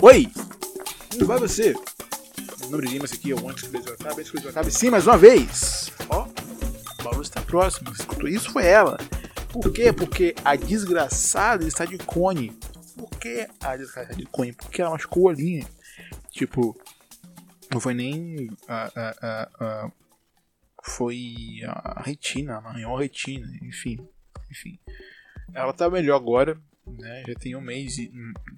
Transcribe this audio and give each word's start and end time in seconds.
Oi! 0.00 0.30
Como 1.12 1.26
vai 1.26 1.40
você? 1.40 1.74
Meu 2.60 2.70
nome 2.70 2.86
é 2.86 2.90
Lima, 2.90 3.04
esse 3.04 3.16
aqui 3.16 3.32
é 3.32 3.34
o 3.34 3.48
Antes 3.48 3.68
que 3.68 3.76
Acabe, 3.76 4.20
Antes 4.20 4.30
que 4.30 4.48
Acabe, 4.48 4.70
sim, 4.70 4.90
mais 4.90 5.04
uma 5.08 5.18
vez! 5.18 5.90
Ó, 6.08 6.22
o 6.22 7.02
Balu 7.02 7.20
está 7.20 7.40
próximo, 7.40 7.90
escutou 7.90 8.28
isso? 8.28 8.52
Foi 8.52 8.64
ela. 8.64 8.96
Por 9.52 9.72
quê? 9.72 9.92
Porque 9.92 10.36
a 10.44 10.54
desgraçada 10.54 11.66
está 11.66 11.84
de 11.84 11.98
cone. 11.98 12.56
Por 12.96 13.10
que 13.10 13.48
a 13.60 13.76
desgraçada 13.76 14.12
está 14.12 14.14
de 14.14 14.26
cone? 14.26 14.52
Porque 14.52 14.80
ela 14.80 14.92
machucou 14.92 15.24
o 15.24 15.26
olhinho. 15.26 15.66
Tipo, 16.30 16.80
não 17.72 17.80
foi 17.80 17.94
nem 17.94 18.48
a, 18.68 18.84
a, 18.94 19.14
a, 19.20 19.48
a 19.60 19.92
foi 20.84 21.60
a 21.66 22.02
retina, 22.02 22.58
a 22.58 22.98
retina, 22.98 23.48
enfim, 23.62 23.98
enfim. 24.48 24.78
Ela 25.52 25.72
tá 25.72 25.90
melhor 25.90 26.14
agora, 26.14 26.56
né? 26.96 27.22
Já 27.26 27.34
tem 27.34 27.56
um 27.56 27.60
mês, 27.60 27.96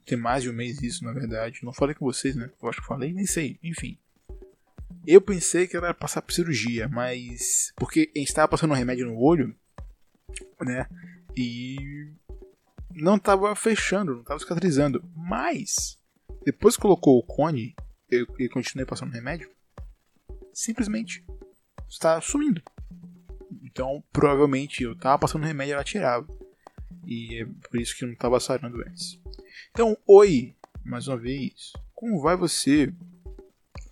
tem 0.05 0.19
mais 0.19 0.43
de 0.43 0.51
um 0.51 0.53
mês 0.53 0.83
isso, 0.83 1.05
na 1.05 1.13
verdade. 1.13 1.61
Não 1.63 1.73
falei 1.73 1.95
com 1.95 2.05
vocês, 2.05 2.37
né? 2.37 2.51
Eu 2.63 2.69
acho 2.69 2.81
que 2.81 2.87
falei, 2.87 3.13
nem 3.13 3.27
sei, 3.27 3.59
enfim. 3.63 3.99
Eu 5.07 5.21
pensei 5.21 5.67
que 5.67 5.77
ia 5.77 5.95
passar 5.95 6.23
por 6.23 6.33
cirurgia, 6.33 6.89
mas. 6.89 7.73
Porque 7.77 8.11
a 8.15 8.19
gente 8.19 8.29
estava 8.29 8.49
passando 8.49 8.73
um 8.73 8.77
remédio 8.77 9.07
no 9.07 9.19
olho, 9.19 9.55
né? 10.61 10.87
E. 11.37 12.13
Não 12.93 13.17
estava 13.17 13.55
fechando, 13.55 14.15
não 14.15 14.21
estava 14.21 14.41
cicatrizando. 14.41 15.03
Mas. 15.17 15.99
Depois 16.45 16.77
que 16.77 16.83
colocou 16.83 17.19
o 17.19 17.23
cone, 17.23 17.75
eu, 18.11 18.27
continuei 18.51 18.87
passando 18.87 19.13
remédio. 19.13 19.51
Simplesmente 20.53 21.25
está 21.89 22.21
sumindo. 22.21 22.63
Então, 23.63 24.03
provavelmente 24.13 24.83
eu 24.83 24.93
estava 24.93 25.19
passando 25.19 25.45
remédio 25.45 25.73
e 25.73 25.75
ela 25.75 25.85
tirava. 25.85 26.27
E 27.07 27.43
é 27.43 27.47
por 27.47 27.81
isso 27.81 27.97
que 27.97 28.05
não 28.05 28.13
estava 28.13 28.39
sarando 28.41 28.81
antes. 28.87 29.19
Então, 29.71 29.97
oi, 30.07 30.55
mais 30.85 31.09
uma 31.09 31.17
vez. 31.17 31.73
Como 31.95 32.21
vai 32.21 32.37
você? 32.37 32.93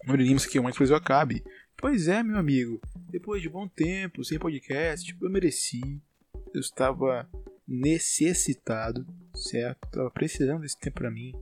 Não 0.04 0.16
diríamos 0.16 0.46
que 0.46 0.58
antes 0.58 0.78
coisa 0.78 0.96
acabe. 0.96 1.42
Pois 1.76 2.08
é, 2.08 2.22
meu 2.22 2.38
amigo. 2.38 2.80
Depois 3.10 3.40
de 3.42 3.48
bom 3.48 3.68
tempo, 3.68 4.24
sem 4.24 4.38
podcast, 4.38 5.16
eu 5.20 5.30
mereci. 5.30 6.02
Eu 6.52 6.60
estava 6.60 7.28
necessitado, 7.66 9.06
certo? 9.34 9.84
Estava 9.86 10.10
precisando 10.10 10.62
desse 10.62 10.78
tempo 10.78 10.96
para 11.00 11.10
mim. 11.10 11.32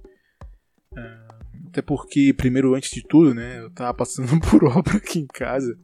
Ah, 0.96 1.38
até 1.68 1.80
porque, 1.80 2.32
primeiro, 2.32 2.74
antes 2.74 2.90
de 2.90 3.06
tudo, 3.06 3.34
né? 3.34 3.60
Eu 3.60 3.68
estava 3.68 3.94
passando 3.94 4.28
por 4.50 4.64
obra 4.64 4.96
aqui 4.96 5.20
em 5.20 5.26
casa. 5.26 5.78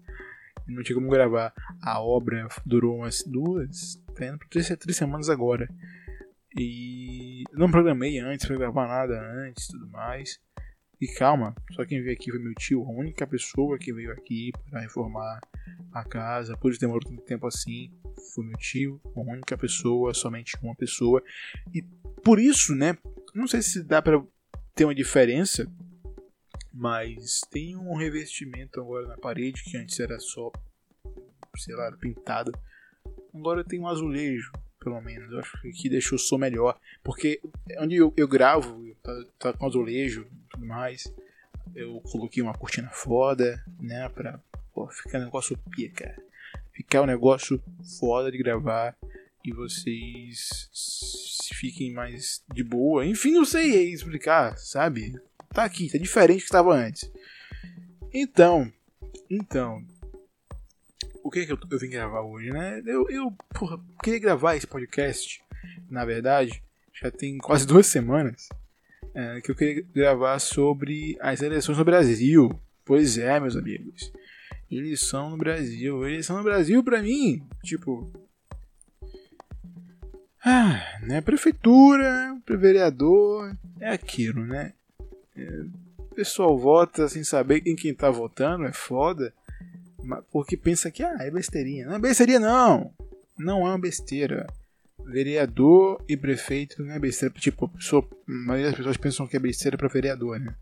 Não 0.67 0.83
tinha 0.83 0.97
como 0.97 1.11
gravar. 1.11 1.53
A 1.81 2.03
obra 2.03 2.49
durou 2.65 2.97
umas 2.97 3.23
duas, 3.23 4.02
tá 4.13 4.27
indo 4.27 4.39
três, 4.51 4.69
três 4.79 4.97
semanas 4.97 5.29
agora. 5.29 5.69
E 6.57 7.45
não 7.53 7.71
programei 7.71 8.19
antes 8.19 8.47
para 8.47 8.57
gravar 8.57 8.87
nada 8.87 9.21
antes 9.47 9.67
tudo 9.67 9.89
mais. 9.89 10.39
E 11.01 11.09
calma, 11.09 11.53
só 11.73 11.85
quem 11.85 12.01
veio 12.01 12.15
aqui 12.15 12.31
foi 12.31 12.39
meu 12.39 12.55
tio, 12.55 12.85
a 12.85 12.91
única 12.91 13.27
pessoa 13.27 13.77
que 13.77 13.93
veio 13.93 14.13
aqui 14.13 14.53
para 14.71 14.81
reformar 14.81 15.41
a 15.93 16.05
casa. 16.05 16.57
Por 16.57 16.71
isso 16.71 16.81
demorou 16.81 17.01
tanto 17.01 17.23
tempo 17.23 17.47
assim. 17.47 17.91
Foi 18.33 18.45
meu 18.45 18.57
tio, 18.57 19.01
a 19.17 19.21
única 19.21 19.59
pessoa, 19.59 20.15
somente 20.15 20.57
uma 20.63 20.77
pessoa. 20.77 21.21
E 21.75 21.83
por 22.23 22.39
isso, 22.39 22.75
né? 22.75 22.97
Não 23.35 23.49
sei 23.49 23.63
se 23.63 23.83
dá 23.83 24.01
para 24.01 24.23
ter 24.77 24.85
uma 24.85 24.95
diferença, 24.95 25.67
mas 26.73 27.41
tem 27.51 27.77
um 27.77 27.97
revestimento 27.97 28.81
agora 28.81 29.09
na 29.09 29.17
parede 29.17 29.65
que 29.65 29.77
antes 29.77 29.99
era 29.99 30.19
só, 30.21 30.53
sei 31.57 31.75
lá, 31.75 31.91
pintado. 31.97 32.53
Agora 33.35 33.65
tem 33.65 33.81
um 33.81 33.89
azulejo 33.89 34.53
pelo 34.83 35.01
menos. 35.01 35.31
Eu 35.31 35.39
acho 35.39 35.61
que 35.61 35.69
aqui 35.69 35.89
deixou 35.89 36.17
o 36.17 36.19
som 36.19 36.37
melhor. 36.37 36.79
Porque 37.03 37.41
onde 37.79 37.97
eu, 37.97 38.13
eu 38.17 38.29
gravo, 38.29 38.95
tá, 39.03 39.25
tá, 39.39 39.53
com 39.53 39.67
azulejo 39.67 40.23
e 40.23 40.51
tudo 40.51 40.67
mais. 40.67 41.13
Eu 41.75 42.01
coloquei 42.01 42.43
uma 42.43 42.55
cortina 42.55 42.91
foda, 42.91 43.65
né? 43.81 44.09
Pra 44.09 44.41
pô, 44.75 44.89
ficar 44.89 45.19
um 45.19 45.25
negócio 45.25 45.57
pica. 45.71 46.17
Ficar 46.73 47.03
um 47.03 47.07
negócio 47.07 47.63
foda 47.99 48.31
de 48.31 48.39
gravar. 48.39 48.97
E 49.45 49.53
vocês 49.53 50.71
fiquem 51.55 51.93
mais 51.93 52.45
de 52.53 52.63
boa. 52.63 53.07
Enfim, 53.07 53.33
não 53.33 53.45
sei 53.45 53.93
explicar, 53.93 54.57
sabe? 54.57 55.21
Tá 55.51 55.65
aqui, 55.65 55.91
tá 55.91 55.99
diferente 55.99 56.39
do 56.39 56.41
que 56.41 56.45
estava 56.45 56.75
antes. 56.75 57.11
Então, 58.13 58.73
então, 59.29 59.85
o 61.23 61.31
que, 61.31 61.47
que 61.47 61.53
eu, 61.53 61.59
eu, 61.71 61.79
vim 61.79 61.91
gravar 61.91 62.23
hoje, 62.23 62.51
né? 62.51 62.83
Eu, 62.87 63.09
eu 63.09 63.33
porra, 63.55 63.81
queria 64.03 64.19
gravar 64.19 64.57
esse 64.57 64.67
podcast, 64.67 65.43
na 65.91 66.05
verdade, 66.05 66.63
já 67.01 67.11
tem 67.11 67.39
quase 67.39 67.67
duas 67.67 67.87
semanas, 67.87 68.49
é, 69.15 69.41
que 69.41 69.51
eu 69.51 69.55
queria 69.55 69.85
gravar 69.95 70.39
sobre 70.39 71.17
as 71.21 71.43
eleições 71.43 71.79
no 71.79 71.85
Brasil. 71.85 72.51
Pois 72.85 73.17
é, 73.19 73.39
meus 73.39 73.57
amigos. 73.57 74.13
Eleição 74.71 75.31
no 75.31 75.37
Brasil. 75.37 76.07
Eleição 76.07 76.39
no 76.39 76.43
Brasil, 76.43 76.83
pra 76.83 77.03
mim, 77.03 77.47
tipo. 77.63 78.11
Ah, 80.45 80.99
né? 81.03 81.21
Prefeitura, 81.21 82.37
vereador, 82.49 83.57
é 83.79 83.91
aquilo, 83.91 84.45
né? 84.45 84.73
É, 85.37 85.65
o 85.99 86.15
pessoal 86.15 86.59
vota 86.59 87.09
sem 87.09 87.23
saber 87.23 87.63
em 87.67 87.77
quem 87.77 87.95
tá 87.95 88.11
votando, 88.11 88.65
é 88.65 88.73
foda. 88.73 89.33
Porque 90.31 90.57
pensa 90.57 90.91
que 90.91 91.03
ah, 91.03 91.17
é 91.21 91.31
besteirinha. 91.31 91.87
Não 91.87 91.95
é 91.95 91.99
besteirinha, 91.99 92.41
não. 92.41 92.93
Não 93.39 93.67
é 93.67 93.71
uma 93.71 93.79
besteira. 93.79 94.47
Vereador 95.05 96.03
e 96.09 96.17
prefeito 96.17 96.83
não 96.83 96.93
é 96.93 96.99
besteira. 96.99 97.35
Tipo, 97.35 97.69
pessoa, 97.69 98.09
a 98.29 98.33
maioria 98.33 98.71
das 98.71 98.77
pessoas 98.77 98.97
pensam 98.97 99.27
que 99.27 99.37
é 99.37 99.41
besteira 99.41 99.77
para 99.77 99.89
vereador, 99.89 100.39
né? 100.39 100.55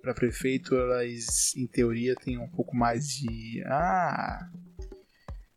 Para 0.00 0.14
prefeito, 0.14 0.74
elas, 0.74 1.54
em 1.56 1.66
teoria, 1.66 2.14
têm 2.14 2.38
um 2.38 2.48
pouco 2.48 2.76
mais 2.76 3.08
de. 3.08 3.62
Ah! 3.66 4.48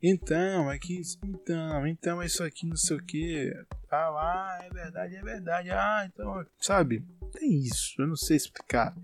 Então, 0.01 0.69
aqui. 0.69 1.01
Então, 1.23 1.87
então 1.87 2.21
é 2.21 2.27
isso 2.27 2.43
aqui, 2.43 2.67
não 2.67 2.75
sei 2.75 2.97
o 2.97 3.03
que. 3.03 3.51
Ah, 3.89 4.09
ah, 4.09 4.59
é 4.63 4.69
verdade, 4.69 5.15
é 5.15 5.21
verdade. 5.21 5.69
Ah, 5.71 6.07
então. 6.07 6.45
Sabe? 6.59 7.03
Tem 7.33 7.59
isso. 7.59 7.99
Eu 7.99 8.07
não 8.07 8.15
sei 8.15 8.37
explicar 8.37 8.95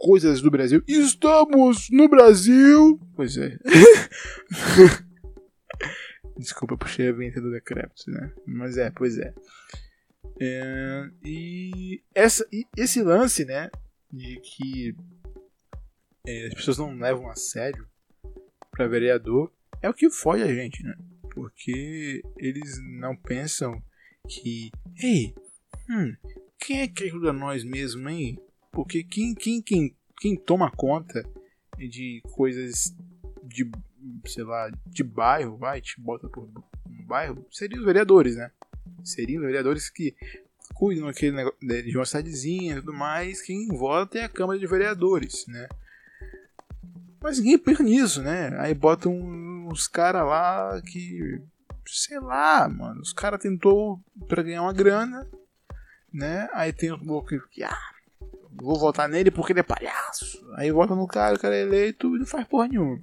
coisas 0.00 0.40
do 0.40 0.50
Brasil. 0.50 0.82
Estamos 0.88 1.88
no 1.90 2.08
Brasil! 2.08 2.98
Pois 3.14 3.36
é. 3.36 3.58
Desculpa, 6.38 6.78
puxei 6.78 7.10
a 7.10 7.12
venta 7.12 7.38
do 7.38 7.50
Decrépito, 7.50 8.10
né? 8.10 8.32
Mas 8.46 8.78
é, 8.78 8.90
pois 8.90 9.18
é. 9.18 9.34
é 10.40 11.10
e, 11.22 12.02
essa, 12.14 12.48
e 12.50 12.66
esse 12.78 13.02
lance, 13.02 13.44
né? 13.44 13.70
De 14.10 14.40
que 14.40 14.96
é, 16.26 16.46
as 16.46 16.54
pessoas 16.54 16.78
não 16.78 16.98
levam 16.98 17.28
a 17.28 17.36
sério 17.36 17.86
para 18.70 18.88
vereador 18.88 19.52
é 19.82 19.90
o 19.90 19.94
que 19.94 20.08
foge 20.08 20.42
a 20.42 20.54
gente, 20.54 20.82
né? 20.82 20.96
Porque 21.34 22.22
eles 22.38 22.80
não 22.98 23.14
pensam 23.14 23.82
que, 24.26 24.70
ei, 25.02 25.34
hum, 25.90 26.16
quem 26.58 26.80
é 26.80 26.88
que 26.88 27.04
ajuda 27.04 27.34
nós 27.34 27.62
mesmo, 27.62 28.08
hein? 28.08 28.38
Porque 28.70 29.02
quem, 29.02 29.34
quem, 29.34 29.60
quem, 29.62 29.96
quem 30.18 30.36
toma 30.36 30.70
conta 30.70 31.24
de 31.76 32.22
coisas 32.32 32.94
de, 33.42 33.70
sei 34.26 34.44
lá, 34.44 34.70
de 34.86 35.02
bairro, 35.02 35.56
vai, 35.56 35.80
te 35.80 36.00
bota 36.00 36.28
por 36.28 36.44
um 36.44 37.06
bairro, 37.06 37.46
seriam 37.50 37.80
os 37.80 37.86
vereadores, 37.86 38.36
né? 38.36 38.50
Seriam 39.02 39.40
os 39.40 39.46
vereadores 39.46 39.90
que 39.90 40.14
cuidam 40.74 41.08
aquele 41.08 41.36
negócio, 41.36 41.58
de 41.60 41.96
uma 41.96 42.04
cidadezinha 42.04 42.74
e 42.74 42.80
tudo 42.80 42.92
mais, 42.92 43.42
quem 43.42 43.66
vota 43.68 44.18
é 44.18 44.24
a 44.24 44.28
Câmara 44.28 44.58
de 44.58 44.66
Vereadores, 44.66 45.46
né? 45.48 45.68
Mas 47.22 47.38
ninguém 47.38 47.58
pensa 47.58 47.82
nisso, 47.82 48.22
né? 48.22 48.56
Aí 48.58 48.72
botam 48.72 49.12
uns 49.12 49.86
caras 49.86 50.24
lá 50.24 50.80
que. 50.82 51.42
Sei 51.86 52.18
lá, 52.18 52.68
mano. 52.68 53.00
Os 53.00 53.12
caras 53.12 53.40
tentou 53.40 54.00
pra 54.26 54.42
ganhar 54.42 54.62
uma 54.62 54.72
grana, 54.72 55.28
né? 56.12 56.48
Aí 56.52 56.72
tem 56.72 56.92
um 56.92 57.04
louco 57.04 57.28
que. 57.50 57.62
Ah, 57.62 57.90
vou 58.60 58.78
votar 58.78 59.08
nele 59.08 59.30
porque 59.30 59.52
ele 59.52 59.60
é 59.60 59.64
palhaço. 59.64 60.40
Aí 60.56 60.70
vota 60.70 60.94
no 60.94 61.06
cara, 61.06 61.36
o 61.36 61.38
cara 61.38 61.56
é 61.56 61.62
eleito 61.62 62.14
e 62.16 62.18
não 62.18 62.26
faz 62.26 62.46
porra 62.46 62.68
nenhuma. 62.68 63.00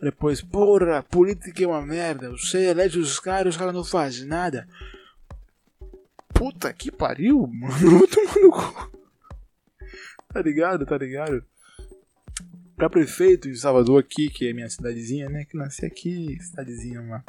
Depois, 0.00 0.40
porra, 0.40 1.02
política 1.02 1.62
é 1.62 1.66
uma 1.66 1.84
merda. 1.84 2.30
Você 2.30 2.70
elege 2.70 2.98
os 2.98 3.20
caras, 3.20 3.54
os 3.54 3.58
caras 3.58 3.74
não 3.74 3.84
fazem 3.84 4.26
nada. 4.26 4.66
Puta 6.32 6.72
que 6.72 6.90
pariu, 6.90 7.46
mano. 7.52 7.98
Vou 7.98 8.08
tomar 8.08 8.36
no 8.36 8.50
cu. 8.50 9.00
Tá 10.32 10.40
ligado, 10.40 10.86
tá 10.86 10.96
ligado? 10.96 11.44
Pra 12.76 12.88
prefeito 12.88 13.48
de 13.50 13.58
Salvador 13.58 14.00
aqui, 14.00 14.30
que 14.30 14.48
é 14.48 14.52
minha 14.54 14.70
cidadezinha, 14.70 15.28
né? 15.28 15.44
Que 15.44 15.56
nasci 15.56 15.84
aqui, 15.84 16.38
cidadezinha 16.40 17.02
lá. 17.02 17.22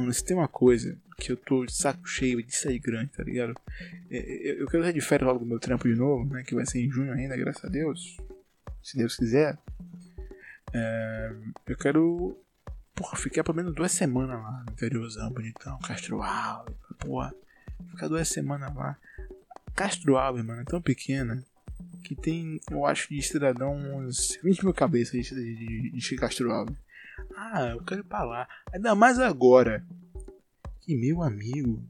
Mano, 0.00 0.12
se 0.14 0.24
tem 0.24 0.36
uma 0.36 0.48
coisa 0.48 0.96
que 1.18 1.30
eu 1.30 1.36
tô 1.36 1.66
de 1.66 1.74
saco 1.74 2.06
cheio 2.08 2.42
de 2.42 2.56
sair 2.56 2.78
grande, 2.78 3.10
tá 3.10 3.22
ligado? 3.22 3.54
É, 4.10 4.16
é, 4.16 4.62
eu 4.62 4.66
quero 4.66 4.82
sair 4.82 4.94
de 4.94 5.00
férias 5.02 5.28
logo 5.28 5.40
do 5.40 5.46
meu 5.46 5.60
trampo 5.60 5.86
de 5.86 5.94
novo, 5.94 6.24
né? 6.32 6.42
Que 6.42 6.54
vai 6.54 6.64
ser 6.64 6.80
em 6.80 6.90
junho 6.90 7.12
ainda, 7.12 7.36
graças 7.36 7.64
a 7.64 7.68
Deus. 7.68 8.16
Se 8.82 8.96
Deus 8.96 9.16
quiser. 9.16 9.58
É, 10.72 11.32
eu 11.66 11.76
quero. 11.76 12.38
Porra, 12.94 13.16
ficar 13.16 13.44
pelo 13.44 13.56
menos 13.56 13.74
duas 13.74 13.92
semanas 13.92 14.42
lá 14.42 14.64
no 14.66 14.72
interiorzão, 14.72 15.30
bonitão, 15.30 15.78
Castro 15.80 16.22
Alto, 16.22 16.94
porra. 16.98 17.34
Ficar 17.90 18.08
duas 18.08 18.28
semanas 18.28 18.74
lá. 18.74 18.96
Castro 19.74 20.16
Alves, 20.16 20.44
mano, 20.44 20.62
é 20.62 20.64
tão 20.64 20.80
pequena 20.82 21.42
que 22.04 22.14
tem, 22.14 22.60
eu 22.70 22.84
acho, 22.84 23.08
de 23.08 23.22
cidadão 23.22 23.74
uns 23.74 24.38
20 24.42 24.64
mil 24.64 24.74
cabeças 24.74 25.12
de, 25.12 25.34
de, 25.34 25.90
de 25.90 26.16
Castro 26.16 26.50
Alves. 26.50 26.76
Ah, 27.36 27.70
eu 27.70 27.82
quero 27.84 28.00
ir 28.00 28.04
pra 28.04 28.22
lá. 28.24 28.48
Ainda 28.72 28.94
mais 28.94 29.18
agora. 29.18 29.84
Que 30.80 30.96
meu 30.96 31.22
amigo, 31.22 31.82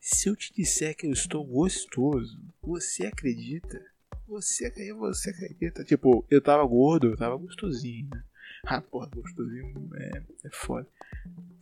se 0.00 0.28
eu 0.28 0.36
te 0.36 0.52
disser 0.52 0.96
que 0.96 1.06
eu 1.06 1.12
estou 1.12 1.44
gostoso, 1.44 2.38
você 2.62 3.06
acredita? 3.06 3.80
Você, 4.26 4.70
você 4.94 5.30
acredita? 5.30 5.82
Tipo, 5.84 6.24
eu 6.30 6.40
tava 6.42 6.64
gordo, 6.66 7.08
eu 7.08 7.16
tava 7.16 7.36
gostosinho, 7.36 8.08
né? 8.10 8.22
Ah, 8.66 8.80
porra, 8.80 9.08
gostosinho 9.14 9.90
é, 9.94 10.22
é 10.44 10.50
foda. 10.52 10.86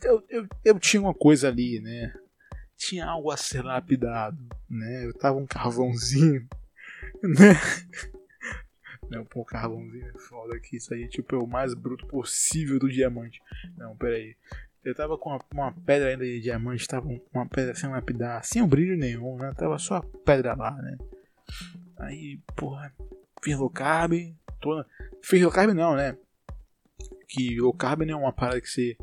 Eu, 0.03 0.23
eu, 0.29 0.47
eu 0.63 0.79
tinha 0.79 1.01
uma 1.01 1.13
coisa 1.13 1.47
ali, 1.47 1.79
né? 1.79 2.13
Tinha 2.75 3.05
algo 3.05 3.31
a 3.31 3.37
ser 3.37 3.63
lapidado, 3.63 4.37
né? 4.69 5.05
Eu 5.05 5.13
tava 5.13 5.37
um 5.37 5.47
carvãozinho, 5.47 6.47
né? 7.23 7.55
Não, 9.09 9.23
pô, 9.25 9.45
carvãozinho 9.45 10.07
é 10.07 10.19
foda 10.19 10.55
aqui. 10.55 10.77
Isso 10.77 10.93
aí 10.93 11.07
tipo, 11.07 11.35
é 11.35 11.39
o 11.39 11.47
mais 11.47 11.73
bruto 11.73 12.05
possível 12.07 12.79
do 12.79 12.89
diamante. 12.89 13.41
Não, 13.77 13.95
pera 13.95 14.15
aí. 14.15 14.35
Eu 14.83 14.95
tava 14.95 15.17
com 15.17 15.29
uma, 15.29 15.39
uma 15.51 15.71
pedra 15.73 16.09
ainda 16.09 16.23
de 16.23 16.39
diamante, 16.39 16.87
tava 16.87 17.07
uma 17.33 17.47
pedra 17.47 17.75
sem 17.75 17.89
lapidar, 17.89 18.43
sem 18.43 18.61
um 18.61 18.67
brilho 18.67 18.97
nenhum, 18.97 19.37
né? 19.37 19.53
Tava 19.57 19.77
só 19.77 19.95
a 19.95 20.03
pedra 20.03 20.55
lá, 20.55 20.71
né? 20.71 20.97
Aí, 21.97 22.39
porra, 22.55 22.93
fiz 23.43 23.57
low 23.57 23.69
carb. 23.69 24.13
Tô... 24.61 24.85
Fiz 25.21 25.41
low 25.41 25.51
carb 25.51 25.73
não, 25.73 25.95
né? 25.95 26.17
Que 27.27 27.59
low 27.59 27.73
carb 27.73 28.01
não 28.03 28.13
é 28.13 28.21
uma 28.23 28.33
parada 28.33 28.61
que 28.61 28.69
você 28.69 28.97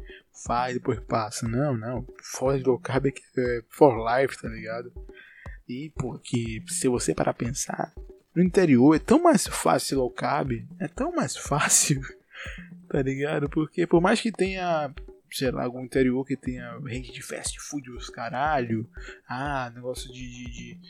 faz 0.47 0.73
e 0.75 0.79
depois 0.79 1.01
passa. 1.01 1.47
Não, 1.47 1.77
não. 1.77 2.07
Fora 2.23 2.59
de 2.59 2.65
low 2.65 2.79
carb 2.79 3.07
é, 3.07 3.11
é 3.11 3.63
for 3.69 3.95
life, 3.95 4.41
tá 4.41 4.49
ligado? 4.49 4.93
E, 5.69 5.93
pô, 5.97 6.19
que 6.19 6.63
se 6.69 6.89
você 6.89 7.15
parar 7.15 7.35
pensar, 7.35 7.93
no 8.35 8.43
interior 8.43 8.97
é 8.97 8.99
tão 8.99 9.23
mais 9.23 9.47
fácil 9.47 9.99
low 9.99 10.11
carb, 10.11 10.65
é 10.79 10.89
tão 10.89 11.13
mais 11.13 11.37
fácil, 11.37 12.03
tá 12.89 13.01
ligado? 13.01 13.49
Porque 13.49 13.87
por 13.87 14.01
mais 14.01 14.21
que 14.21 14.33
tenha, 14.33 14.93
sei 15.31 15.51
lá, 15.51 15.65
algum 15.65 15.85
interior 15.85 16.25
que 16.27 16.37
tenha 16.37 16.79
rede 16.85 17.13
de 17.13 17.23
fast 17.23 17.59
food, 17.61 17.91
os 17.91 18.11
caralho, 18.11 18.89
ah, 19.29 19.71
negócio 19.75 20.13
de, 20.13 20.29
de, 20.29 20.51
de 20.51 20.81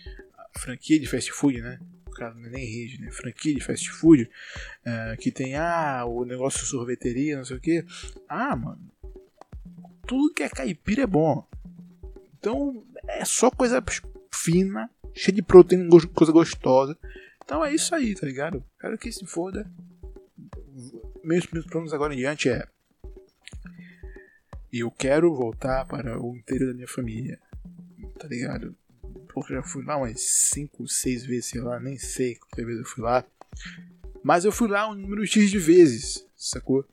franquia 0.58 0.98
de 0.98 1.06
fast 1.06 1.30
food, 1.32 1.60
né? 1.60 1.78
Cara, 2.16 2.32
não 2.34 2.46
é 2.46 2.50
nem 2.50 2.64
rede, 2.64 3.00
né? 3.00 3.10
Franquia 3.10 3.54
de 3.54 3.60
fast 3.60 3.90
food, 3.90 4.22
uh, 4.86 5.16
que 5.18 5.32
tem, 5.32 5.56
ah, 5.56 6.04
o 6.06 6.24
negócio 6.24 6.60
de 6.60 6.66
sorveteria, 6.66 7.36
não 7.36 7.44
sei 7.44 7.56
o 7.56 7.60
que. 7.60 7.84
Ah, 8.28 8.54
mano, 8.54 8.80
tudo 10.06 10.32
que 10.32 10.44
é 10.44 10.48
caipira 10.48 11.02
é 11.02 11.06
bom. 11.06 11.46
Então, 12.38 12.84
é 13.08 13.24
só 13.24 13.50
coisa 13.50 13.82
fina, 14.32 14.88
cheia 15.12 15.34
de 15.34 15.42
proteína, 15.42 15.88
coisa 16.14 16.32
gostosa. 16.32 16.96
Então 17.44 17.64
é 17.64 17.74
isso 17.74 17.94
aí, 17.94 18.14
tá 18.14 18.26
ligado? 18.26 18.64
Quero 18.80 18.96
que 18.98 19.12
se 19.12 19.26
foda. 19.26 19.70
Meus, 21.22 21.46
meus 21.48 21.66
planos 21.66 21.92
agora 21.92 22.14
em 22.14 22.18
diante 22.18 22.48
é. 22.48 22.66
Eu 24.72 24.90
quero 24.90 25.34
voltar 25.34 25.86
para 25.86 26.20
o 26.20 26.36
interior 26.36 26.68
da 26.68 26.74
minha 26.74 26.88
família. 26.88 27.38
Tá 28.18 28.26
ligado? 28.26 28.74
Porque 29.32 29.54
já 29.54 29.62
fui 29.62 29.84
lá 29.84 29.96
umas 29.96 30.20
5, 30.20 30.88
6 30.88 31.26
vezes, 31.26 31.46
sei 31.46 31.60
lá, 31.60 31.78
nem 31.78 31.98
sei 31.98 32.36
quantas 32.36 32.64
vezes 32.64 32.80
eu 32.80 32.86
fui 32.86 33.04
lá. 33.04 33.24
Mas 34.22 34.44
eu 34.44 34.52
fui 34.52 34.68
lá 34.68 34.90
um 34.90 34.94
número 34.94 35.26
X 35.26 35.50
de 35.50 35.58
vezes, 35.58 36.26
sacou? 36.34 36.84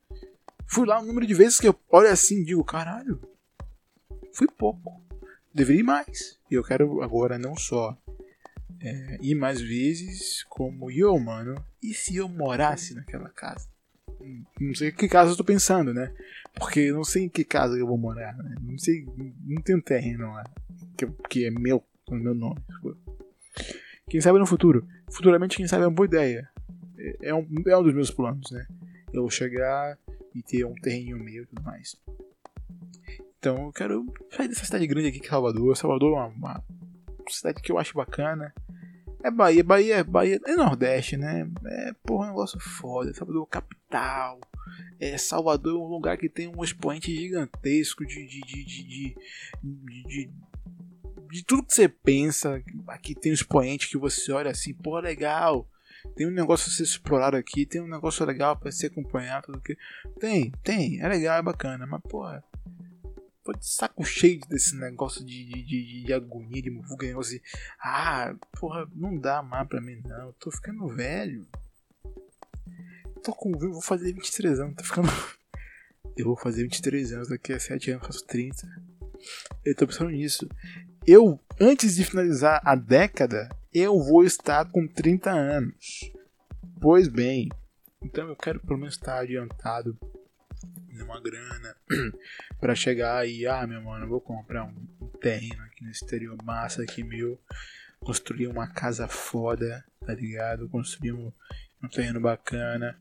Fui 0.67 0.85
lá 0.85 0.99
um 0.99 1.05
número 1.05 1.25
de 1.25 1.33
vezes 1.33 1.59
que 1.59 1.67
eu 1.67 1.75
olho 1.89 2.09
assim 2.09 2.41
e 2.41 2.45
digo, 2.45 2.63
caralho, 2.63 3.21
fui 4.33 4.47
pouco. 4.47 5.01
Deveria 5.53 5.81
ir 5.81 5.83
mais. 5.83 6.39
E 6.49 6.55
eu 6.55 6.63
quero 6.63 7.01
agora 7.01 7.37
não 7.37 7.55
só 7.55 7.97
é, 8.83 9.17
ir 9.21 9.35
mais 9.35 9.61
vezes 9.61 10.43
como 10.43 10.89
eu, 10.91 11.17
mano. 11.19 11.55
E 11.81 11.93
se 11.93 12.15
eu 12.15 12.27
morasse 12.27 12.93
naquela 12.93 13.29
casa? 13.29 13.69
Não 14.59 14.75
sei 14.75 14.91
que 14.91 15.07
casa 15.07 15.31
eu 15.31 15.37
tô 15.37 15.43
pensando, 15.43 15.93
né? 15.93 16.13
Porque 16.53 16.79
eu 16.81 16.95
não 16.95 17.03
sei 17.03 17.23
em 17.23 17.29
que 17.29 17.43
casa 17.43 17.77
eu 17.77 17.87
vou 17.87 17.97
morar, 17.97 18.35
né? 18.37 18.55
Não 18.61 18.77
sei, 18.77 19.05
não 19.45 19.61
tenho 19.61 19.81
terreno 19.81 20.31
lá. 20.31 20.43
Que, 20.97 21.07
que 21.29 21.45
é 21.45 21.51
meu, 21.51 21.83
com 22.05 22.15
meu 22.15 22.35
nome. 22.35 22.61
Quem 24.09 24.21
sabe 24.21 24.39
no 24.39 24.45
futuro. 24.45 24.87
Futuramente, 25.09 25.57
quem 25.57 25.67
sabe 25.67 25.83
é 25.83 25.87
uma 25.87 25.95
boa 25.95 26.05
ideia. 26.05 26.49
É, 26.97 27.29
é 27.29 27.35
um, 27.35 27.47
é 27.65 27.77
um 27.77 27.83
dos 27.83 27.93
meus 27.93 28.11
planos, 28.11 28.51
né? 28.51 28.65
Eu 29.13 29.29
chegar 29.29 29.97
e 30.35 30.41
ter 30.41 30.65
um 30.65 30.73
terreno 30.75 31.23
meu 31.23 31.43
e 31.43 31.45
tudo 31.45 31.63
mais. 31.63 31.95
Então 33.39 33.65
eu 33.65 33.71
quero 33.71 34.05
sair 34.35 34.47
dessa 34.47 34.65
cidade 34.65 34.85
grande 34.85 35.07
aqui 35.07 35.19
que 35.19 35.27
é 35.27 35.29
Salvador. 35.29 35.75
Salvador 35.75 36.11
é 36.11 36.15
uma, 36.15 36.27
uma 36.27 36.63
cidade 37.29 37.61
que 37.61 37.71
eu 37.71 37.77
acho 37.77 37.95
bacana. 37.95 38.53
É 39.23 39.29
Bahia, 39.29 39.63
Bahia, 39.63 40.03
Bahia 40.03 40.39
é 40.45 40.55
Nordeste, 40.55 41.15
né? 41.15 41.47
É 41.65 41.93
porra, 42.03 42.25
um 42.25 42.29
negócio 42.29 42.59
foda. 42.59 43.13
Salvador 43.13 43.45
capital. 43.47 44.39
É, 44.99 45.17
Salvador 45.17 45.79
é 45.79 45.83
um 45.83 45.87
lugar 45.87 46.17
que 46.17 46.29
tem 46.29 46.47
um 46.47 46.63
expoente 46.63 47.15
gigantesco 47.15 48.05
de, 48.05 48.25
de, 48.25 48.41
de, 48.41 48.63
de, 48.65 48.85
de, 48.85 50.03
de, 50.03 50.31
de 51.29 51.43
tudo 51.43 51.63
que 51.63 51.73
você 51.73 51.87
pensa. 51.87 52.63
Aqui 52.87 53.13
tem 53.13 53.31
um 53.31 53.35
expoente 53.35 53.89
que 53.89 53.97
você 53.97 54.31
olha 54.31 54.51
assim, 54.51 54.73
porra, 54.73 55.01
legal. 55.01 55.67
Tem 56.15 56.25
um 56.25 56.31
negócio 56.31 56.67
a 56.67 56.73
ser 56.73 56.83
explorado 56.83 57.37
aqui, 57.37 57.63
tem 57.63 57.79
um 57.79 57.87
negócio 57.87 58.25
legal 58.25 58.57
para 58.57 58.71
ser 58.71 58.87
acompanhado. 58.87 59.47
Tudo 59.47 59.61
que... 59.61 59.77
Tem, 60.19 60.51
tem, 60.63 60.99
é 60.99 61.07
legal, 61.07 61.37
é 61.37 61.43
bacana, 61.43 61.85
mas 61.85 62.01
porra 62.01 62.43
Tô 63.43 63.53
de 63.53 63.67
saco 63.67 64.05
cheio 64.05 64.39
desse 64.47 64.75
negócio 64.75 65.25
de, 65.25 65.45
de, 65.45 65.63
de, 65.63 66.03
de 66.05 66.13
agonia, 66.13 66.61
de 66.61 66.69
muvuga, 66.69 67.07
negócio. 67.07 67.41
Ah, 67.79 68.35
porra, 68.59 68.87
não 68.93 69.17
dá 69.17 69.41
mais 69.41 69.67
pra 69.67 69.81
mim 69.81 69.99
não. 70.05 70.27
Eu 70.27 70.33
tô 70.33 70.51
ficando 70.51 70.87
velho. 70.87 71.47
Tô 73.23 73.33
com. 73.33 73.51
Eu 73.51 73.73
vou 73.73 73.81
fazer 73.81 74.13
23 74.13 74.59
anos, 74.59 74.75
tô 74.75 74.83
ficando. 74.83 75.07
Eu 76.17 76.25
vou 76.25 76.35
fazer 76.35 76.63
23 76.63 77.13
anos, 77.13 77.29
daqui 77.29 77.53
a 77.53 77.59
7 77.59 77.91
anos 77.91 78.05
faço 78.05 78.25
30. 78.25 78.67
Eu 79.63 79.75
tô 79.75 79.87
pensando 79.87 80.09
nisso. 80.09 80.47
Eu, 81.07 81.39
antes 81.59 81.95
de 81.95 82.03
finalizar 82.03 82.61
a 82.65 82.75
década, 82.75 83.47
eu 83.73 83.97
vou 83.97 84.23
estar 84.25 84.69
com 84.69 84.85
30 84.85 85.31
anos. 85.31 86.11
Pois 86.81 87.07
bem, 87.07 87.49
então 88.03 88.27
eu 88.27 88.35
quero 88.35 88.59
pelo 88.59 88.77
menos 88.77 88.95
estar 88.95 89.19
adiantado 89.19 89.97
uma 91.03 91.21
grana 91.21 91.75
para 92.59 92.75
chegar 92.75 93.27
e, 93.27 93.45
ah, 93.47 93.65
meu 93.65 93.81
mano, 93.81 94.07
vou 94.07 94.21
comprar 94.21 94.63
um, 94.63 94.87
terreno 95.21 95.61
aqui 95.63 95.83
no 95.83 95.91
exterior 95.91 96.35
massa 96.43 96.81
aqui 96.81 97.03
meu, 97.03 97.39
construir 97.99 98.47
uma 98.47 98.67
casa 98.67 99.07
foda, 99.07 99.85
tá 100.05 100.13
ligado? 100.13 100.67
Construir 100.69 101.13
um, 101.13 101.31
um 101.83 101.87
terreno 101.87 102.19
bacana. 102.19 102.97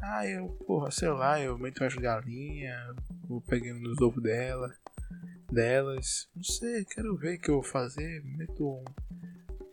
Ah, 0.00 0.26
eu, 0.26 0.48
porra, 0.66 0.90
sei 0.90 1.08
lá, 1.10 1.40
eu 1.40 1.58
meto 1.58 1.82
umas 1.82 1.94
galinhas, 1.94 2.96
vou 3.28 3.40
pegando 3.40 3.80
nos 3.80 4.00
ovos 4.00 4.22
dela, 4.22 4.74
delas. 5.50 6.28
Não 6.34 6.42
sei, 6.42 6.84
quero 6.84 7.16
ver 7.16 7.36
o 7.36 7.40
que 7.40 7.50
eu 7.50 7.54
vou 7.56 7.62
fazer. 7.62 8.22
Meto 8.24 8.66
um, 8.66 8.84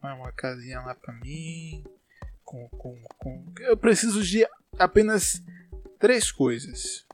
uma, 0.01 0.15
uma 0.15 0.31
casinha 0.31 0.81
lá 0.81 0.95
pra 0.95 1.13
mim. 1.13 1.83
Com, 2.43 2.67
com, 2.69 3.01
com... 3.17 3.53
Eu 3.59 3.77
preciso 3.77 4.23
de 4.23 4.45
apenas 4.77 5.41
três 5.99 6.31
coisas 6.31 7.04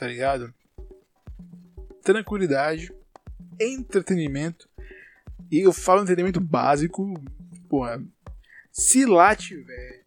tá 0.00 0.06
ligado? 0.06 0.54
Tranquilidade, 2.02 2.90
entretenimento. 3.60 4.66
E 5.50 5.58
eu 5.60 5.74
falo 5.74 6.00
entretenimento 6.00 6.40
básico, 6.40 7.12
porra. 7.68 8.02
Se 8.72 9.04
lá 9.04 9.36
tiver. 9.36 10.06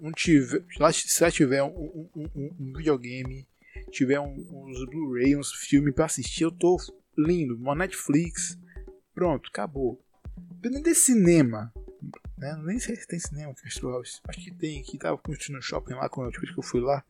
Um 0.00 0.10
tiver 0.10 0.64
se 0.92 1.22
lá 1.22 1.30
tiver 1.30 1.62
um, 1.62 1.68
um, 1.68 2.10
um, 2.34 2.56
um 2.58 2.72
videogame, 2.72 3.46
tiver 3.92 4.18
uns 4.18 4.84
Blu-ray, 4.86 5.36
uns 5.36 5.52
filmes 5.52 5.94
pra 5.94 6.06
assistir, 6.06 6.42
eu 6.42 6.50
tô 6.50 6.76
lindo. 7.16 7.54
Uma 7.54 7.76
Netflix. 7.76 8.58
Pronto, 9.14 9.48
acabou. 9.48 10.04
Dependendo 10.36 10.84
de 10.84 10.94
cinema, 10.96 11.72
né? 12.36 12.60
Nem 12.64 12.80
sei 12.80 12.96
se 12.96 13.06
tem 13.06 13.20
cinema 13.20 13.54
Acho 14.28 14.40
que 14.40 14.52
tem 14.52 14.80
aqui, 14.80 14.98
tava 14.98 15.18
construindo 15.18 15.58
um 15.58 15.62
shopping 15.62 15.94
lá 15.94 16.08
quando 16.08 16.34
eu, 16.34 16.40
que 16.40 16.58
eu 16.58 16.62
fui 16.64 16.80
lá. 16.80 17.04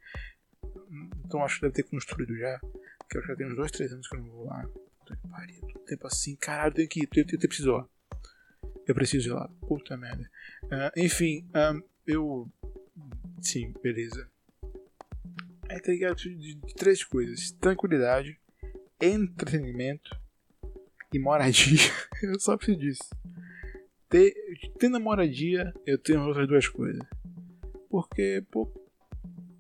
Então 1.25 1.45
acho 1.45 1.57
que 1.57 1.63
deve 1.63 1.75
ter 1.75 1.83
construído 1.85 2.37
já. 2.37 2.59
Porque 2.99 3.19
eu 3.19 3.23
já 3.23 3.37
tenho 3.37 3.51
uns 3.51 3.57
2, 3.57 3.71
3 3.71 3.93
anos 3.93 4.09
que 4.09 4.17
eu 4.17 4.21
não 4.21 4.31
vou 4.31 4.47
lá. 4.47 4.63
Puta 4.99 5.17
que 5.17 5.29
pariu. 5.29 5.61
Tempo 5.87 6.07
assim, 6.07 6.37
caralho, 6.37 6.75
tenho 6.75 6.89
que 6.89 7.01
ir. 7.01 7.09
Eu, 7.15 7.25
eu, 7.25 7.39
eu 7.41 7.49
preciso 7.49 7.73
lá. 7.73 7.89
Eu 8.87 8.95
preciso 8.95 9.29
ir 9.29 9.33
lá. 9.33 9.49
Puta 9.61 9.97
merda. 9.97 10.31
Uh, 10.65 11.01
enfim, 11.01 11.47
um, 11.55 11.83
eu. 12.07 12.53
Sim, 13.41 13.73
beleza. 13.83 14.29
É, 15.69 15.79
tá 15.79 15.93
ligado? 15.93 16.17
De, 16.17 16.55
de 16.55 16.75
três 16.75 17.05
coisas: 17.05 17.53
tranquilidade, 17.53 18.41
entretenimento 19.01 20.19
e 21.13 21.19
moradia. 21.19 21.79
eu 22.23 22.41
só 22.41 22.57
preciso 22.57 22.79
disso. 22.79 23.11
Ter, 24.09 24.35
tendo 24.79 24.99
moradia, 24.99 25.73
eu 25.87 25.99
tenho 25.99 26.23
outras 26.27 26.49
duas 26.49 26.67
coisas. 26.67 27.07
Porque, 27.91 28.45
pô, 28.51 28.67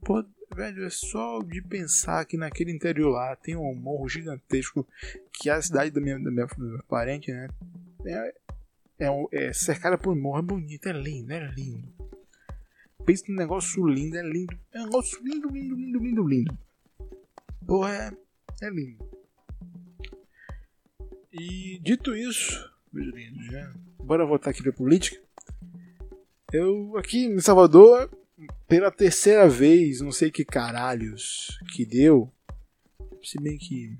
pô 0.05 0.25
velho, 0.59 0.85
é 0.85 0.91
só 0.91 1.41
de 1.41 1.63
pensar 1.63 2.25
que 2.25 2.37
naquele 2.37 2.73
interior 2.73 3.11
lá 3.11 3.37
tem 3.37 3.55
um 3.55 3.75
morro 3.77 4.09
gigantesco 4.09 4.85
que 5.33 5.49
é 5.49 5.53
a 5.53 5.63
cidade 5.63 5.93
da 5.93 6.01
minha, 6.01 6.19
da 6.19 6.31
minha, 6.33 6.47
da 6.47 6.57
minha 6.59 6.83
parente, 6.83 7.31
né? 7.31 7.49
É, 8.05 8.35
é, 8.99 9.09
é 9.33 9.53
cercada 9.53 9.97
por 9.97 10.17
morro, 10.17 10.41
é 10.41 10.43
bonito, 10.43 10.89
é 10.89 10.93
lindo, 10.93 11.33
é 11.33 11.49
lindo. 11.53 11.89
Pensa 13.07 13.25
num 13.29 13.37
negócio 13.37 13.87
lindo, 13.87 14.17
é 14.17 14.23
lindo. 14.23 14.59
É 14.73 14.81
um 14.81 14.87
negócio 14.87 15.23
lindo, 15.23 15.49
lindo, 15.49 15.77
lindo, 15.77 15.99
lindo, 16.01 16.27
lindo. 16.27 16.59
Porra, 17.65 17.95
é, 18.61 18.67
é 18.67 18.71
lindo. 18.71 19.09
E 21.33 21.79
dito 21.79 22.17
isso, 22.17 22.69
meus 22.93 23.15
lindos, 23.15 23.47
já, 23.47 23.73
bora 23.97 24.27
voltar 24.27 24.51
aqui 24.51 24.63
pra 24.63 24.73
política. 24.73 25.23
Eu 26.53 26.97
aqui 26.97 27.27
em 27.27 27.39
Salvador, 27.39 28.11
pela 28.69 28.91
terceira 28.91 29.49
vez, 29.49 30.01
não 30.01 30.13
sei 30.13 30.31
que 30.31 30.45
caralhos 30.45 31.59
que 31.75 31.87
deu. 31.87 32.31
Se 33.23 33.41
bem 33.41 33.59
que 33.59 33.97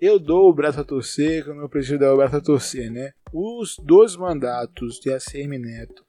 eu 0.00 0.18
dou 0.18 0.50
o 0.50 0.54
braço 0.54 0.80
a 0.80 0.84
torcer 0.84 1.44
quando 1.44 1.62
eu 1.62 1.68
preciso 1.68 1.98
dar 1.98 2.12
o 2.12 2.16
braço 2.16 2.36
a 2.36 2.40
torcer, 2.40 2.90
né? 2.90 3.12
Os 3.32 3.76
dois 3.78 4.16
mandatos 4.16 4.98
de 5.00 5.12
ACM 5.12 5.58
Neto 5.58 6.04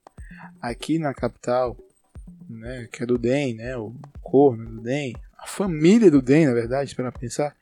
aqui 0.61 0.99
na 0.99 1.13
capital, 1.13 1.77
né, 2.49 2.87
que 2.91 3.03
é 3.03 3.05
do 3.05 3.17
DEM, 3.17 3.55
né, 3.55 3.77
o 3.77 3.95
corno 4.21 4.69
do 4.69 4.81
DEM, 4.81 5.15
a 5.37 5.47
família 5.47 6.11
do 6.11 6.21
DEM, 6.21 6.47
na 6.47 6.53
verdade, 6.53 6.95
para 6.95 7.11
pensar, 7.11 7.55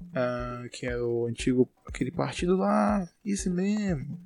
uh, 0.00 0.68
que 0.70 0.86
é 0.86 0.96
o 0.96 1.26
antigo, 1.26 1.68
aquele 1.86 2.10
partido 2.10 2.56
lá, 2.56 3.08
isso 3.24 3.50
mesmo, 3.50 4.18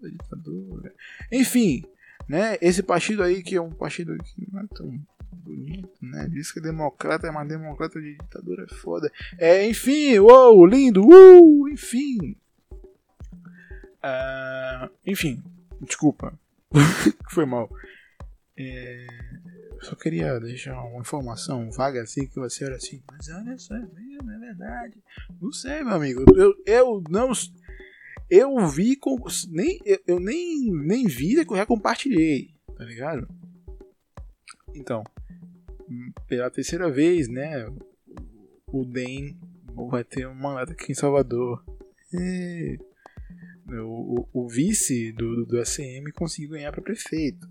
ditadura. 0.00 0.92
Enfim, 1.30 1.84
né, 2.28 2.56
esse 2.60 2.82
partido 2.82 3.22
aí 3.22 3.42
que 3.42 3.56
é 3.56 3.60
um 3.60 3.70
partido 3.70 4.16
que 4.18 4.46
não 4.50 4.60
é 4.60 4.66
tão 4.74 5.00
bonito, 5.32 5.90
né? 6.00 6.28
Diz 6.30 6.52
que 6.52 6.60
é 6.60 6.62
democrata, 6.62 7.30
mas 7.32 7.48
democrata 7.48 8.00
de 8.00 8.16
ditadura 8.16 8.64
é 8.64 8.74
foda. 8.74 9.10
É, 9.38 9.66
enfim, 9.66 10.18
uou, 10.18 10.64
lindo, 10.66 11.02
enfim. 11.68 12.36
Uh, 14.04 14.90
enfim, 15.06 15.42
desculpa. 15.80 16.32
Foi 17.30 17.44
mal. 17.44 17.70
É, 18.56 19.06
só 19.80 19.96
queria 19.96 20.38
deixar 20.38 20.80
uma 20.84 21.00
informação 21.00 21.70
vaga 21.70 22.02
assim 22.02 22.26
que 22.26 22.38
você 22.38 22.64
era 22.64 22.76
assim. 22.76 23.02
Mas 23.10 23.28
olha 23.28 23.58
só, 23.58 23.74
é 23.74 23.80
é 23.80 24.38
verdade. 24.38 25.02
Não 25.40 25.52
sei, 25.52 25.82
meu 25.82 25.94
amigo. 25.94 26.24
Eu, 26.36 26.54
eu 26.66 27.02
não. 27.08 27.32
Eu 28.34 28.66
vi. 28.66 28.98
Nem, 29.50 29.78
eu 30.06 30.18
nem, 30.18 30.72
nem 30.72 31.06
vi, 31.06 31.34
eu 31.34 31.44
já 31.54 31.66
compartilhei. 31.66 32.54
Tá 32.74 32.82
ligado? 32.82 33.28
Então, 34.74 35.04
pela 36.26 36.50
terceira 36.50 36.90
vez, 36.90 37.28
né? 37.28 37.66
O 38.66 38.86
DEM 38.86 39.38
vai 39.90 40.02
ter 40.02 40.26
um 40.26 40.34
mandato 40.34 40.72
aqui 40.72 40.92
em 40.92 40.94
Salvador. 40.94 41.62
E 42.10 42.78
o, 43.68 44.26
o, 44.32 44.48
vice 44.48 45.12
do, 45.12 45.44
do 45.44 45.60
ACM 45.60 46.10
conseguiu 46.14 46.52
ganhar 46.52 46.72
para 46.72 46.80
prefeito. 46.80 47.46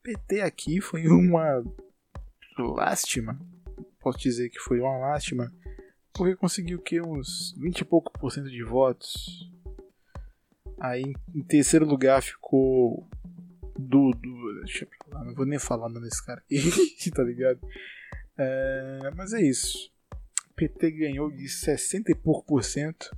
PT 0.00 0.42
aqui 0.42 0.80
foi 0.80 1.08
uma 1.08 1.60
lástima. 2.56 3.36
Posso 3.98 4.20
dizer 4.20 4.48
que 4.48 4.60
foi 4.60 4.78
uma 4.78 4.96
lástima. 4.96 5.52
Porque 6.12 6.36
conseguiu 6.36 6.80
que 6.80 7.00
uns 7.00 7.52
20 7.58 7.80
e 7.80 7.84
pouco 7.84 8.12
por 8.12 8.30
cento 8.30 8.48
de 8.48 8.62
votos. 8.62 9.50
Aí 10.80 11.04
em 11.34 11.42
terceiro 11.42 11.84
lugar 11.84 12.22
ficou 12.22 13.06
do, 13.78 14.12
deixa 14.64 14.84
eu 14.84 14.88
falar, 15.04 15.24
não 15.24 15.34
vou 15.34 15.46
nem 15.46 15.58
falar 15.58 15.88
nome 15.88 16.08
desse 16.08 16.24
cara 16.24 16.40
aqui, 16.40 17.10
tá 17.14 17.22
ligado? 17.22 17.60
É, 18.38 19.10
mas 19.14 19.32
é 19.32 19.42
isso. 19.42 19.92
PT 20.56 20.90
ganhou 20.90 21.30
de 21.30 21.48
60 21.48 22.10
e 22.10 22.14
pouco 22.14 22.44
por 22.44 22.64
cento 22.64 23.10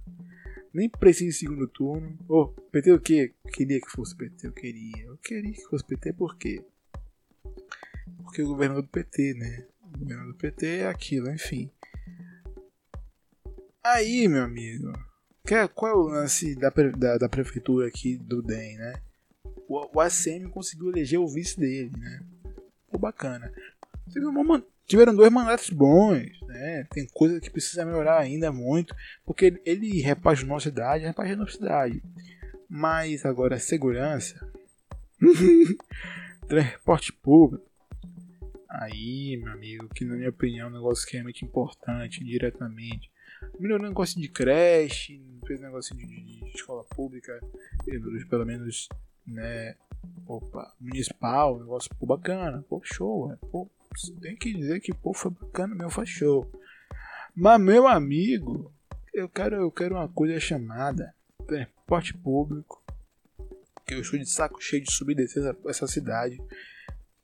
nem 0.72 0.88
precisa 0.88 1.30
de 1.30 1.36
segundo 1.36 1.68
turno. 1.68 2.16
Ô, 2.28 2.42
oh, 2.42 2.48
PT 2.48 2.92
o 2.92 3.00
quê? 3.00 3.34
Queria 3.52 3.80
que 3.80 3.90
fosse 3.90 4.16
PT, 4.16 4.46
eu 4.46 4.52
queria. 4.52 5.04
Eu 5.04 5.18
queria 5.18 5.52
que 5.52 5.62
fosse 5.64 5.84
PT 5.84 6.14
por 6.14 6.36
quê? 6.38 6.64
Porque 8.22 8.42
o 8.42 8.48
governador 8.48 8.82
do 8.82 8.88
PT, 8.88 9.34
né? 9.34 9.66
O 9.82 9.98
governador 9.98 10.32
do 10.32 10.38
PT 10.38 10.66
é 10.78 10.86
aquilo, 10.86 11.30
enfim. 11.30 11.70
Aí, 13.84 14.26
meu 14.28 14.44
amigo, 14.44 14.92
qual 15.68 15.90
é 15.90 15.94
o 15.94 16.02
lance 16.02 16.54
da, 16.54 16.70
da, 16.70 17.18
da 17.18 17.28
prefeitura 17.28 17.86
aqui 17.86 18.16
do 18.16 18.42
DEM, 18.42 18.76
né? 18.76 18.94
O, 19.68 19.96
o 19.96 20.00
ACM 20.00 20.48
conseguiu 20.50 20.90
eleger 20.90 21.18
o 21.18 21.28
vice 21.28 21.58
dele, 21.58 21.90
né? 21.96 22.22
Pô, 22.90 22.98
bacana. 22.98 23.52
Tiveram 24.86 25.14
dois 25.14 25.32
mandatos 25.32 25.70
bons, 25.70 26.40
né? 26.42 26.84
Tem 26.90 27.06
coisa 27.06 27.40
que 27.40 27.50
precisa 27.50 27.84
melhorar 27.84 28.18
ainda 28.18 28.52
muito, 28.52 28.94
porque 29.24 29.46
ele, 29.46 29.62
ele 29.64 30.00
repaginou 30.00 30.56
a 30.56 30.60
cidade, 30.60 31.04
repaginou 31.04 31.46
a 31.46 31.50
cidade. 31.50 32.02
Mas 32.68 33.24
agora 33.24 33.58
segurança, 33.58 34.46
transporte 36.48 37.12
público, 37.12 37.64
aí, 38.68 39.38
meu 39.42 39.52
amigo, 39.52 39.88
que 39.94 40.04
na 40.04 40.16
minha 40.16 40.30
opinião 40.30 40.68
é 40.68 40.70
um 40.70 40.74
negócio 40.74 41.06
que 41.06 41.16
é 41.16 41.20
realmente 41.20 41.44
importante, 41.44 42.24
diretamente. 42.24 43.11
Melhorou 43.62 43.86
o 43.86 43.88
negócio 43.88 44.20
de 44.20 44.28
creche, 44.28 45.22
fez 45.46 45.60
negócio 45.60 45.96
de, 45.96 46.04
de, 46.04 46.40
de 46.40 46.50
escola 46.52 46.82
pública, 46.82 47.40
pelo 48.28 48.44
menos, 48.44 48.88
né, 49.24 49.76
opa, 50.26 50.74
municipal, 50.80 51.60
negócio 51.60 51.88
pô, 51.94 52.04
bacana, 52.04 52.64
pô, 52.68 52.80
show, 52.82 53.32
é, 53.32 53.36
pô, 53.36 53.70
tem 54.20 54.34
que 54.34 54.52
dizer 54.52 54.80
que 54.80 54.92
pô, 54.92 55.14
foi 55.14 55.30
bacana 55.30 55.76
meu 55.76 55.88
foi 55.88 56.06
show. 56.06 56.50
Mas 57.36 57.60
meu 57.60 57.86
amigo, 57.86 58.72
eu 59.14 59.28
quero, 59.28 59.54
eu 59.54 59.70
quero 59.70 59.94
uma 59.94 60.08
coisa 60.08 60.40
chamada 60.40 61.14
transporte 61.46 62.14
público. 62.14 62.82
Que 63.86 63.94
eu 63.94 64.00
estou 64.00 64.18
de 64.18 64.28
saco 64.28 64.60
cheio 64.60 64.82
de 64.82 64.92
subir 64.92 65.12
e 65.12 65.16
descer 65.16 65.38
essa, 65.38 65.56
essa 65.68 65.86
cidade. 65.86 66.42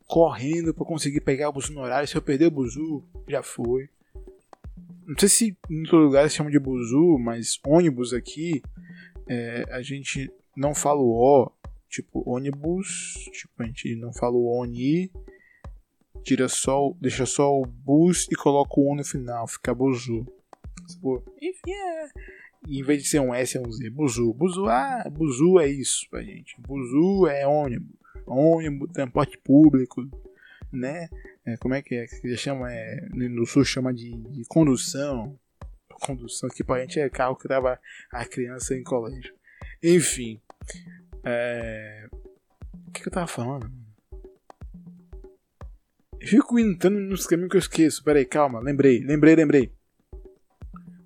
Correndo 0.06 0.72
para 0.72 0.86
conseguir 0.86 1.20
pegar 1.20 1.48
o 1.48 1.52
buzu 1.52 1.72
no 1.72 1.80
horário. 1.80 2.06
Se 2.06 2.16
eu 2.16 2.22
perder 2.22 2.46
o 2.46 2.50
buzu, 2.52 3.04
já 3.26 3.42
foi. 3.42 3.90
Não 5.08 5.16
sei 5.18 5.28
se 5.30 5.56
em 5.70 5.82
todo 5.84 6.04
lugar 6.04 6.28
se 6.28 6.36
chama 6.36 6.50
de 6.50 6.58
buzu, 6.58 7.16
mas 7.18 7.58
ônibus 7.66 8.12
aqui, 8.12 8.60
é, 9.26 9.64
a 9.70 9.80
gente 9.80 10.30
não 10.54 10.74
fala 10.74 11.00
o 11.00 11.10
O, 11.10 11.50
tipo 11.88 12.22
ônibus, 12.28 13.14
tipo 13.32 13.54
a 13.56 13.64
gente 13.64 13.96
não 13.96 14.12
fala 14.12 14.36
o 14.36 14.60
ONI, 14.60 15.10
tira 16.22 16.46
só, 16.46 16.92
deixa 17.00 17.24
só 17.24 17.58
o 17.58 17.64
bus 17.64 18.26
e 18.30 18.36
coloca 18.36 18.78
o 18.78 18.92
O 18.92 18.94
no 18.94 19.02
final, 19.02 19.48
fica 19.48 19.74
buzu. 19.74 20.26
Enfim, 21.40 21.70
é. 21.70 22.08
em 22.68 22.82
vez 22.82 23.02
de 23.02 23.08
ser 23.08 23.20
um 23.20 23.32
S, 23.32 23.56
é 23.56 23.60
um 23.62 23.72
Z. 23.72 23.88
Buzu. 23.88 24.34
Buzu, 24.34 24.66
ah, 24.66 25.04
buzu 25.10 25.58
é 25.58 25.68
isso 25.68 26.06
pra 26.10 26.22
gente. 26.22 26.54
Buzu 26.60 27.26
é 27.26 27.46
ônibus. 27.46 27.96
Ônibus, 28.26 28.92
transporte 28.92 29.38
público, 29.38 30.06
né? 30.70 31.08
É, 31.48 31.56
como 31.56 31.72
é 31.72 31.80
que 31.80 31.94
é? 31.94 32.06
Que 32.06 32.36
chama, 32.36 32.70
é, 32.70 33.08
no 33.10 33.46
sul 33.46 33.64
chama 33.64 33.92
de, 33.94 34.10
de 34.10 34.44
condução. 34.46 35.38
Condução 35.88 36.48
que 36.50 36.62
pra 36.62 36.80
gente 36.80 37.00
é 37.00 37.08
carro 37.08 37.36
que 37.36 37.48
leva 37.48 37.80
a 38.12 38.24
criança 38.26 38.74
em 38.74 38.82
colégio. 38.82 39.34
Enfim. 39.82 40.40
É... 41.24 42.06
O 42.86 42.90
que, 42.92 43.02
que 43.02 43.08
eu 43.08 43.12
tava 43.12 43.26
falando? 43.26 43.72
Eu 46.20 46.28
fico 46.28 46.58
entrando 46.58 47.00
nos 47.00 47.26
caminhos 47.26 47.50
que 47.50 47.56
eu 47.56 47.60
esqueço. 47.60 48.04
Peraí, 48.04 48.26
calma, 48.26 48.60
lembrei, 48.60 49.00
lembrei, 49.00 49.34
lembrei. 49.34 49.72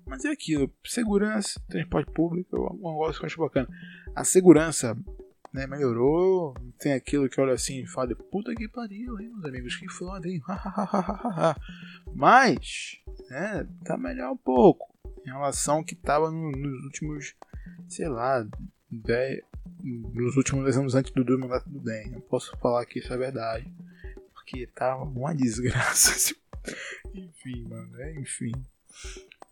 Mas 0.05 0.25
é 0.25 0.29
aquilo, 0.29 0.71
segurança, 0.85 1.59
transporte 1.69 2.11
público, 2.11 2.55
é 2.55 2.59
um 2.59 2.91
negócio 2.91 3.19
que 3.19 3.25
eu 3.25 3.27
acho 3.27 3.39
bacana. 3.39 3.67
A 4.13 4.23
segurança 4.23 4.95
né, 5.53 5.67
melhorou, 5.67 6.55
tem 6.79 6.93
aquilo 6.93 7.29
que 7.29 7.39
olha 7.39 7.53
assim 7.53 7.83
e 7.83 7.87
fala, 7.87 8.15
puta 8.15 8.55
que 8.55 8.67
pariu, 8.67 9.19
hein, 9.19 9.29
meus 9.29 9.45
amigos, 9.45 9.75
que 9.75 9.87
foda, 9.87 10.27
hein, 10.27 10.41
Mas, 12.15 12.99
né, 13.29 13.67
tá 13.85 13.95
melhor 13.95 14.31
um 14.31 14.37
pouco, 14.37 14.91
em 15.25 15.29
relação 15.29 15.77
ao 15.77 15.85
que 15.85 15.95
tava 15.95 16.31
no, 16.31 16.51
nos 16.51 16.83
últimos, 16.85 17.35
sei 17.87 18.09
lá, 18.09 18.45
10, 18.89 19.41
nos 19.83 20.35
últimos 20.37 20.63
10 20.63 20.77
anos 20.77 20.95
antes 20.95 21.11
do, 21.11 21.39
mandato 21.39 21.69
do 21.69 21.79
DEM. 21.79 22.11
Não 22.11 22.21
posso 22.21 22.55
falar 22.57 22.85
que 22.85 22.99
isso 22.99 23.13
é 23.13 23.17
verdade. 23.17 23.71
Porque 24.33 24.67
tá 24.67 24.95
uma 24.97 25.33
desgraça. 25.33 26.35
enfim, 27.13 27.63
mano. 27.67 28.01
É, 28.01 28.13
enfim. 28.19 28.51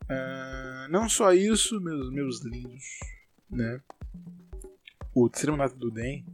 Uh, 0.03 0.89
não 0.89 1.10
só 1.10 1.34
isso, 1.34 1.79
meus, 1.81 2.12
meus 2.12 2.41
lindos. 2.43 3.00
Né? 3.50 3.81
O 5.13 5.30
terceiro 5.30 5.53
mandato 5.53 5.75
do 5.75 5.91
DEM 5.91 6.25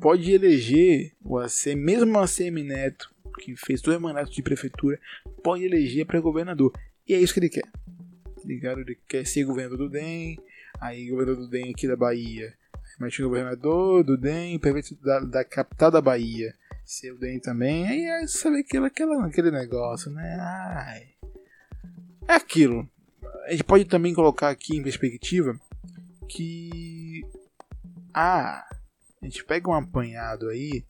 pode 0.00 0.30
eleger 0.32 1.12
o 1.24 1.38
AC, 1.38 1.74
mesmo 1.74 2.12
o 2.12 2.18
ACM 2.18 2.62
Neto, 2.62 3.12
que 3.40 3.56
fez 3.56 3.80
dois 3.80 3.98
mandatos 3.98 4.34
de 4.34 4.42
prefeitura, 4.42 5.00
pode 5.42 5.64
eleger 5.64 6.04
para 6.04 6.20
governador. 6.20 6.72
E 7.08 7.14
é 7.14 7.18
isso 7.18 7.32
que 7.32 7.40
ele 7.40 7.48
quer. 7.48 7.68
Ligado? 8.44 8.80
Ele 8.80 8.98
quer 9.08 9.26
ser 9.26 9.44
governador 9.44 9.78
do 9.78 9.88
DEM, 9.88 10.38
Aí 10.80 11.08
governador 11.08 11.44
do 11.44 11.48
DEM 11.48 11.70
aqui 11.70 11.86
da 11.86 11.96
Bahia. 11.96 12.54
Mas 12.98 13.18
o 13.18 13.22
governador 13.24 14.04
do 14.04 14.16
DEM, 14.16 14.58
prefeito 14.58 14.94
da, 15.02 15.20
da 15.20 15.44
capital 15.44 15.90
da 15.90 16.00
Bahia. 16.00 16.54
Ser 16.84 17.12
o 17.12 17.18
DEM 17.18 17.40
também. 17.40 17.86
Aí 17.86 18.04
é, 18.04 18.26
sabe 18.26 18.60
aquilo, 18.60 18.84
aquela, 18.84 19.26
aquele 19.26 19.50
negócio, 19.50 20.10
né? 20.10 20.36
Ai. 20.38 21.02
É 22.28 22.34
aquilo. 22.34 22.88
A 23.46 23.52
gente 23.52 23.64
pode 23.64 23.84
também 23.86 24.14
colocar 24.14 24.50
aqui 24.50 24.76
em 24.76 24.82
perspectiva 24.82 25.58
que. 26.28 27.22
Ah, 28.12 28.64
a 29.20 29.24
gente 29.24 29.44
pega 29.44 29.70
um 29.70 29.74
apanhado 29.74 30.48
aí. 30.48 30.84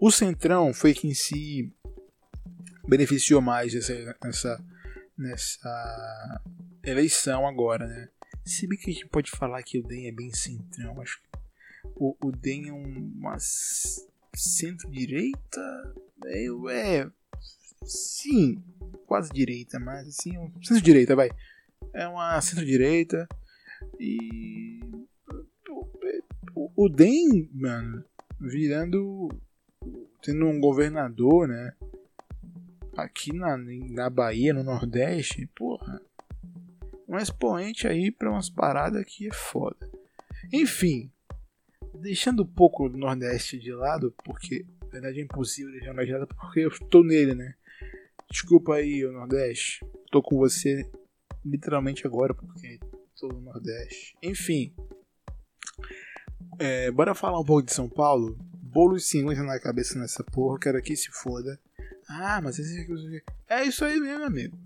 O 0.00 0.10
Centrão 0.10 0.74
foi 0.74 0.92
quem 0.92 1.14
se 1.14 1.72
beneficiou 2.86 3.40
mais 3.40 3.74
nessa, 3.74 4.16
nessa, 4.22 4.64
nessa 5.16 6.42
eleição 6.84 7.46
agora, 7.46 7.86
né? 7.86 8.08
Se 8.44 8.66
bem 8.66 8.78
que 8.78 8.90
a 8.90 8.92
gente 8.92 9.06
pode 9.08 9.30
falar 9.30 9.62
que 9.62 9.78
o 9.78 9.82
DEM 9.82 10.06
é 10.06 10.12
bem 10.12 10.32
centrão, 10.32 11.00
acho 11.00 11.20
que 11.20 11.28
o, 11.96 12.16
o 12.22 12.30
DEM 12.30 12.68
é 12.68 12.72
uma 12.72 13.36
centro-direita, 14.34 15.94
é, 16.26 16.46
é, 16.70 17.10
sim, 17.84 18.62
quase 19.06 19.30
direita, 19.30 19.80
mas 19.80 20.06
assim, 20.06 20.32
centro-direita, 20.62 21.16
vai. 21.16 21.30
É 21.92 22.06
uma 22.06 22.40
centro-direita 22.40 23.26
e 23.98 24.80
o, 26.54 26.88
DEM, 26.88 27.50
mano, 27.52 28.04
virando 28.40 29.28
tendo 30.22 30.46
um 30.46 30.58
governador, 30.58 31.46
né? 31.46 31.72
Aqui 32.96 33.32
na, 33.32 33.56
na 33.56 34.08
Bahia, 34.08 34.54
no 34.54 34.64
Nordeste, 34.64 35.46
porra, 35.54 36.00
um 37.06 37.16
expoente 37.16 37.86
aí 37.86 38.10
pra 38.10 38.30
umas 38.30 38.48
paradas 38.48 39.04
que 39.04 39.28
é 39.28 39.32
foda. 39.32 39.90
Enfim, 40.52 41.12
deixando 41.94 42.42
um 42.42 42.46
pouco 42.46 42.88
do 42.88 42.96
Nordeste 42.96 43.58
de 43.58 43.72
lado, 43.72 44.14
porque 44.24 44.64
na 44.82 44.88
verdade 44.88 45.20
é 45.20 45.22
impossível 45.22 45.72
deixar 45.72 45.92
mais 45.92 46.08
de 46.08 46.14
lado 46.14 46.26
porque 46.26 46.60
eu 46.60 46.68
estou 46.68 47.04
nele, 47.04 47.34
né? 47.34 47.54
Desculpa 48.30 48.74
aí, 48.74 49.04
o 49.04 49.12
Nordeste. 49.12 49.84
Tô 50.10 50.22
com 50.22 50.36
você 50.36 50.90
literalmente 51.44 52.06
agora 52.06 52.34
porque 52.34 52.80
estou 53.16 53.32
no 53.32 53.40
Nordeste. 53.40 54.14
Enfim, 54.22 54.74
é, 56.58 56.90
bora 56.90 57.14
falar 57.14 57.40
um 57.40 57.44
pouco 57.44 57.62
de 57.62 57.72
São 57.72 57.88
Paulo. 57.88 58.36
Bolo 58.62 58.96
de 58.96 59.02
50 59.02 59.42
na 59.42 59.58
cabeça 59.58 59.98
nessa 59.98 60.22
porra, 60.22 60.58
quero 60.58 60.82
que 60.82 60.94
se 60.94 61.10
foda. 61.10 61.58
Ah, 62.08 62.40
mas 62.42 62.58
esse 62.58 62.86
é 63.48 63.64
isso 63.64 63.84
aí 63.84 63.98
mesmo, 63.98 64.24
amigo. 64.24 64.56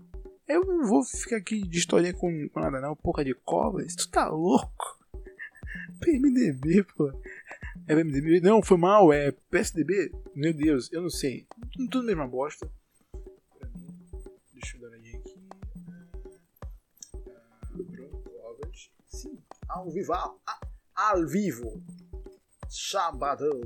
Eu 0.47 0.65
não 0.65 0.85
vou 0.85 1.03
ficar 1.03 1.37
aqui 1.37 1.61
de 1.65 1.79
historinha 1.79 2.13
com, 2.13 2.49
com 2.49 2.59
nada 2.59 2.81
não, 2.81 2.95
porra 2.95 3.23
de 3.23 3.33
cobras. 3.33 3.95
Tu 3.95 4.09
tá 4.09 4.27
louco? 4.27 4.99
PMDB, 6.01 6.83
pô. 6.95 7.09
É 7.87 7.95
PMDB? 7.95 8.41
Não, 8.41 8.61
foi 8.61 8.77
mal, 8.77 9.13
é 9.13 9.31
PSDB? 9.49 10.11
Meu 10.35 10.53
Deus, 10.53 10.91
eu 10.91 11.01
não 11.01 11.09
sei. 11.09 11.47
Tudo 11.89 12.03
mesma 12.03 12.27
bosta. 12.27 12.69
Ao 19.71 19.89
vivo. 19.89 20.13
Ao 20.95 21.27
vivo. 21.27 21.83
Sabadão. 22.69 23.61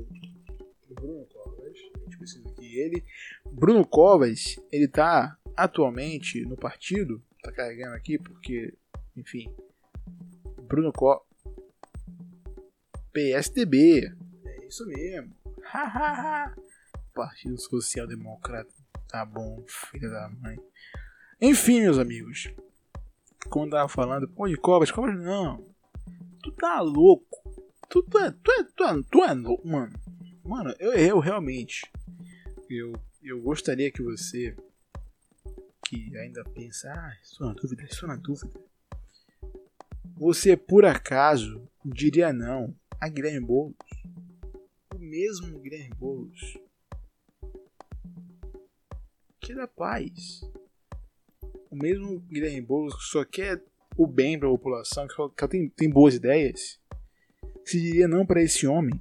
Bruno 0.88 1.26
Covas. 1.26 1.72
A 1.94 1.98
gente 2.04 2.18
precisa 2.18 2.48
aqui. 2.48 2.78
Ele. 2.78 3.04
Bruno 3.44 3.86
Covas, 3.86 4.56
ele 4.70 4.88
tá 4.88 5.36
atualmente 5.56 6.42
no 6.44 6.56
partido, 6.56 7.22
tá 7.42 7.50
carregando 7.50 7.94
aqui 7.94 8.18
porque, 8.18 8.74
enfim, 9.16 9.50
Bruno 10.62 10.92
Co 10.92 11.24
PSDB, 13.12 14.14
é 14.44 14.66
isso 14.66 14.86
mesmo. 14.86 15.34
Partido 17.14 17.58
Social 17.58 18.06
Democrata, 18.06 18.70
tá 19.08 19.24
bom, 19.24 19.64
filha 19.66 20.10
da 20.10 20.28
mãe. 20.28 20.58
Enfim, 21.40 21.80
meus 21.80 21.98
amigos, 21.98 22.52
como 23.48 23.66
eu 23.66 23.70
tava 23.70 23.88
falando, 23.88 24.28
pô, 24.28 24.46
de 24.46 24.56
cobras, 24.56 24.90
cobras 24.90 25.18
não. 25.18 25.75
Tu 26.46 26.52
tá 26.52 26.80
louco. 26.80 27.42
Tu, 27.88 28.00
tu, 28.04 28.18
é, 28.18 28.30
tu, 28.30 28.52
é, 28.52 28.62
tu, 28.62 28.84
é, 28.84 29.02
tu 29.10 29.24
é 29.24 29.34
louco, 29.34 29.66
mano. 29.66 29.92
Mano, 30.44 30.72
eu, 30.78 30.92
eu 30.92 31.18
realmente, 31.18 31.90
eu, 32.70 32.92
eu 33.20 33.42
gostaria 33.42 33.90
que 33.90 34.00
você 34.00 34.56
que 35.84 36.16
ainda 36.16 36.44
pensa, 36.44 36.88
ah, 36.92 37.16
estou 37.20 37.48
na 37.48 37.52
dúvida, 37.52 37.82
estou 37.82 38.08
na 38.08 38.14
dúvida. 38.14 38.60
Você 40.16 40.56
por 40.56 40.84
acaso 40.84 41.68
diria 41.84 42.32
não 42.32 42.72
a 43.00 43.08
Guilherme 43.08 43.44
Boulos? 43.44 43.74
O 44.94 44.98
mesmo 45.00 45.58
Guilherme 45.58 45.96
Boulos 45.96 46.58
que 49.40 49.50
é 49.50 49.56
da 49.56 49.66
paz. 49.66 50.48
O 51.68 51.74
mesmo 51.74 52.20
Guilherme 52.20 52.60
Boulos 52.60 52.94
que 52.94 53.02
só 53.02 53.24
quer 53.24 53.60
o 53.96 54.06
bem 54.06 54.38
para 54.38 54.48
a 54.48 54.52
população, 54.52 55.06
que 55.06 55.14
só 55.14 55.28
tem, 55.48 55.68
tem 55.68 55.90
boas 55.90 56.14
ideias. 56.14 56.78
Se 57.64 57.80
diria 57.80 58.06
não 58.06 58.26
para 58.26 58.42
esse 58.42 58.66
homem, 58.66 59.00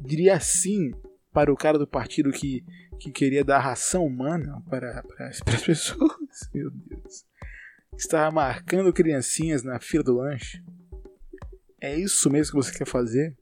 diria 0.00 0.38
sim 0.40 0.92
para 1.32 1.52
o 1.52 1.56
cara 1.56 1.78
do 1.78 1.86
partido 1.86 2.30
que, 2.30 2.64
que 2.98 3.10
queria 3.10 3.44
dar 3.44 3.58
ração 3.58 4.06
humana 4.06 4.62
para, 4.70 5.02
para, 5.02 5.30
para 5.44 5.54
as 5.54 5.62
pessoas. 5.62 6.50
Meu 6.54 6.70
Deus. 6.70 7.26
Estava 7.96 8.30
marcando 8.30 8.92
criancinhas 8.92 9.62
na 9.62 9.80
fila 9.80 10.04
do 10.04 10.14
lanche. 10.14 10.62
É 11.80 11.94
isso 11.94 12.30
mesmo 12.30 12.52
que 12.52 12.64
você 12.64 12.76
quer 12.76 12.86
fazer? 12.86 13.36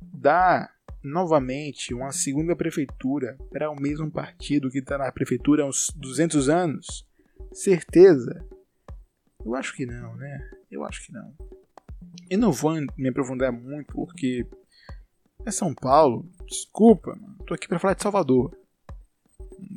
Dá 0.00 0.70
novamente 1.02 1.94
uma 1.94 2.10
segunda 2.10 2.56
prefeitura 2.56 3.36
para 3.50 3.70
o 3.70 3.80
mesmo 3.80 4.10
partido 4.10 4.70
que 4.70 4.78
está 4.78 4.98
na 4.98 5.10
prefeitura 5.12 5.62
há 5.62 5.66
uns 5.66 5.92
200 5.96 6.48
anos? 6.48 7.06
Certeza? 7.56 8.46
Eu 9.44 9.54
acho 9.54 9.74
que 9.74 9.86
não, 9.86 10.14
né? 10.16 10.50
Eu 10.70 10.84
acho 10.84 11.06
que 11.06 11.12
não. 11.12 11.34
Eu 12.28 12.38
não 12.38 12.52
vou 12.52 12.72
me 12.96 13.08
aprofundar 13.08 13.52
muito 13.52 13.92
porque 13.94 14.46
é 15.44 15.50
São 15.50 15.74
Paulo. 15.74 16.28
Desculpa, 16.46 17.14
mano. 17.14 17.36
Tô 17.46 17.54
aqui 17.54 17.68
para 17.68 17.78
falar 17.78 17.94
de 17.94 18.02
Salvador 18.02 18.56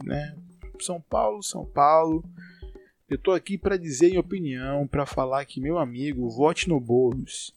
né? 0.03 0.35
São 0.81 1.01
Paulo, 1.01 1.43
São 1.43 1.65
Paulo. 1.65 2.23
Eu 3.09 3.17
tô 3.17 3.31
aqui 3.31 3.57
para 3.57 3.77
dizer 3.77 4.09
minha 4.09 4.19
opinião, 4.19 4.87
para 4.87 5.05
falar 5.05 5.45
que 5.45 5.59
meu 5.59 5.77
amigo, 5.77 6.29
vote 6.29 6.69
no 6.69 6.79
Boulos. 6.79 7.53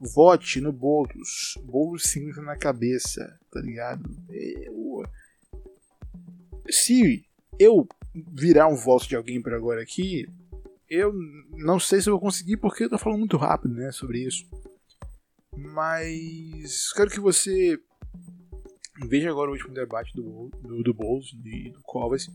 Vote 0.00 0.60
no 0.60 0.72
Boulos. 0.72 1.58
Boulos 1.62 2.04
significa 2.04 2.42
na 2.42 2.56
cabeça, 2.56 3.38
tá 3.50 3.60
ligado? 3.60 4.10
Eu... 4.28 5.02
Se 6.70 7.24
eu 7.58 7.86
virar 8.14 8.68
um 8.68 8.76
voto 8.76 9.08
de 9.08 9.16
alguém 9.16 9.40
por 9.40 9.54
agora 9.54 9.82
aqui, 9.82 10.28
eu 10.88 11.12
não 11.56 11.80
sei 11.80 12.00
se 12.00 12.08
eu 12.08 12.12
vou 12.12 12.20
conseguir 12.20 12.56
porque 12.58 12.84
eu 12.84 12.90
tô 12.90 12.98
falando 12.98 13.20
muito 13.20 13.36
rápido, 13.36 13.74
né, 13.74 13.90
sobre 13.92 14.26
isso. 14.26 14.44
Mas 15.54 16.92
quero 16.92 17.10
que 17.10 17.20
você 17.20 17.78
Veja 19.08 19.30
agora 19.30 19.50
o 19.50 19.54
último 19.54 19.72
debate 19.72 20.14
do, 20.14 20.50
do, 20.60 20.82
do 20.82 20.94
Boulos 20.94 21.34
e 21.44 21.70
do 21.70 21.80
Covas, 21.82 22.28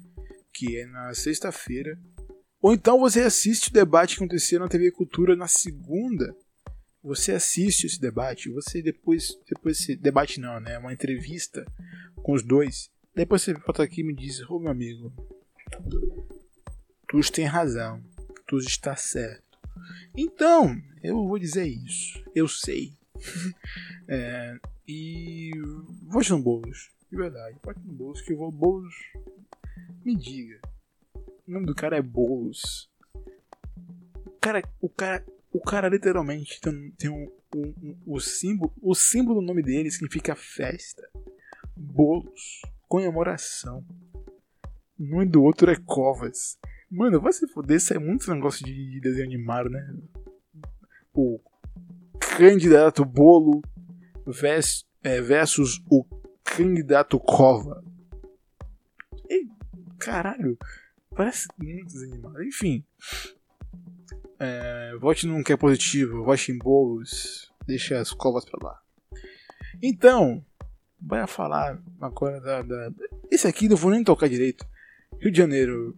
que 0.53 0.77
é 0.77 0.85
na 0.87 1.13
sexta-feira. 1.13 1.97
Ou 2.59 2.73
então 2.73 2.99
você 2.99 3.21
assiste 3.21 3.69
o 3.69 3.73
debate 3.73 4.15
que 4.15 4.23
aconteceu 4.23 4.59
na 4.59 4.67
TV 4.67 4.91
Cultura 4.91 5.35
na 5.35 5.47
segunda. 5.47 6.35
Você 7.03 7.31
assiste 7.31 7.85
esse 7.85 8.01
debate, 8.01 8.49
você 8.49 8.81
depois. 8.81 9.37
Depois 9.47 9.79
esse 9.79 9.95
debate 9.95 10.39
não, 10.39 10.59
né? 10.59 10.77
Uma 10.79 10.91
entrevista 10.91 11.63
com 12.15 12.33
os 12.33 12.43
dois. 12.43 12.89
Depois 13.15 13.43
você 13.43 13.53
volta 13.53 13.83
aqui 13.83 14.01
e 14.01 14.03
me 14.03 14.15
diz, 14.15 14.41
ô 14.49 14.55
oh, 14.55 14.59
meu 14.59 14.71
amigo, 14.71 15.13
tu 17.07 17.31
tem 17.31 17.45
razão, 17.45 18.03
tu 18.47 18.57
está 18.57 18.95
certo. 18.95 19.57
Então, 20.15 20.75
eu 21.03 21.27
vou 21.27 21.37
dizer 21.37 21.65
isso. 21.65 22.23
Eu 22.35 22.47
sei. 22.47 22.93
é, 24.07 24.57
e 24.87 25.51
vote 26.03 26.31
no 26.31 26.41
Boulos. 26.41 26.89
De 27.09 27.17
verdade, 27.17 27.57
vote 27.63 27.79
no 27.85 27.93
Boulos 27.93 28.21
que 28.21 28.33
o 28.33 28.51
Boulos 28.51 28.93
me 30.03 30.15
diga. 30.15 30.59
O 31.47 31.51
nome 31.51 31.65
do 31.65 31.75
cara 31.75 31.97
é 31.97 32.01
Boulos. 32.01 32.89
O 34.25 34.31
cara, 34.39 34.61
o 34.81 34.89
cara, 34.89 35.25
o 35.51 35.59
cara 35.61 35.89
literalmente 35.89 36.59
tem, 36.61 36.91
tem 36.91 37.09
um, 37.09 37.31
um, 37.55 37.73
um, 37.81 37.97
o 38.05 38.19
símbolo, 38.19 38.73
o 38.81 38.95
símbolo 38.95 39.39
do 39.41 39.45
nome 39.45 39.63
dele 39.63 39.91
significa 39.91 40.35
festa. 40.35 41.07
Bolos, 41.75 42.61
comemoração. 42.87 43.85
O 44.99 45.03
nome 45.03 45.25
do 45.25 45.43
outro 45.43 45.69
é 45.69 45.75
Covas. 45.75 46.57
Mano, 46.89 47.19
vai 47.19 47.33
se 47.33 47.47
foder, 47.47 47.77
isso 47.77 47.93
é 47.93 47.99
muito 47.99 48.33
negócio 48.33 48.65
de 48.65 48.99
desenho 49.01 49.25
animado, 49.25 49.69
né? 49.69 49.95
O 51.13 51.39
candidato 52.19 53.03
Bolo 53.03 53.61
é, 55.03 55.21
versus 55.21 55.81
o 55.89 56.05
candidato 56.43 57.19
Cova. 57.19 57.83
E, 59.29 59.47
caralho, 59.99 60.57
parece 61.15 61.47
muito 61.57 61.85
desanimado. 61.85 62.43
Enfim, 62.43 62.83
é, 64.39 64.95
vote 64.99 65.27
num 65.27 65.43
que 65.43 65.53
é 65.53 65.57
positivo, 65.57 66.23
vote 66.23 66.51
em 66.51 66.57
bolos, 66.57 67.51
deixa 67.65 67.99
as 67.99 68.11
covas 68.11 68.45
pra 68.45 68.69
lá. 68.69 68.81
Então, 69.81 70.43
vai 70.99 71.25
falar 71.27 71.81
agora 72.01 72.39
da, 72.41 72.61
da. 72.61 72.91
Esse 73.29 73.47
aqui 73.47 73.67
não 73.67 73.77
vou 73.77 73.91
nem 73.91 74.03
tocar 74.03 74.27
direito. 74.27 74.65
Rio 75.19 75.31
de 75.31 75.37
Janeiro, 75.37 75.97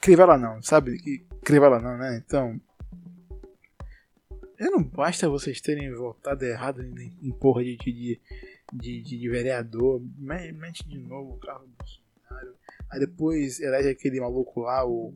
Crivella 0.00 0.36
não, 0.36 0.62
sabe? 0.62 0.98
Crivella 1.42 1.80
não, 1.80 1.96
né? 1.96 2.22
Então, 2.24 2.60
é, 4.58 4.70
não 4.70 4.82
basta 4.82 5.28
vocês 5.28 5.60
terem 5.60 5.92
votado 5.92 6.44
errado 6.44 6.82
em, 6.82 7.32
porra 7.32 7.62
de, 7.62 7.76
de, 7.76 8.20
de, 8.72 9.02
de, 9.02 9.28
vereador. 9.28 10.02
Mete 10.18 10.86
de 10.88 10.98
novo 10.98 11.34
o 11.34 11.38
carro 11.38 11.66
do 11.66 11.74
Bolsonaro. 11.76 12.56
Aí 12.90 13.00
depois 13.00 13.60
elege 13.60 13.90
aquele 13.90 14.20
maluco 14.20 14.60
lá, 14.60 14.86
o. 14.86 15.14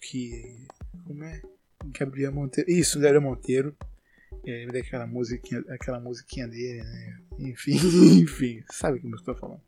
Que. 0.00 0.66
Como 1.06 1.24
é? 1.24 1.40
Gabriel 1.86 2.32
Monteiro. 2.32 2.70
Isso, 2.70 3.00
Gabriel 3.00 3.22
Monteiro. 3.22 3.74
É, 4.46 4.66
daquela 4.66 5.06
musiquinha, 5.06 5.64
aquela 5.68 6.00
musiquinha 6.00 6.46
dele, 6.46 6.82
né? 6.82 7.20
Enfim, 7.38 7.76
enfim, 8.22 8.62
sabe 8.70 8.98
o 8.98 9.00
que 9.00 9.06
eu 9.06 9.14
estou 9.14 9.34
falando. 9.36 9.62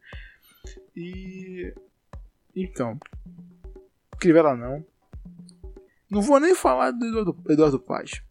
E. 0.95 1.75
Então. 2.55 2.99
Crivella 4.19 4.57
não. 4.57 4.85
Não 6.11 6.21
vou 6.21 6.39
nem 6.39 6.55
falar 6.55 6.91
do 6.91 7.07
Eduardo, 7.07 7.43
Eduardo 7.49 7.81
Paz. 7.81 8.23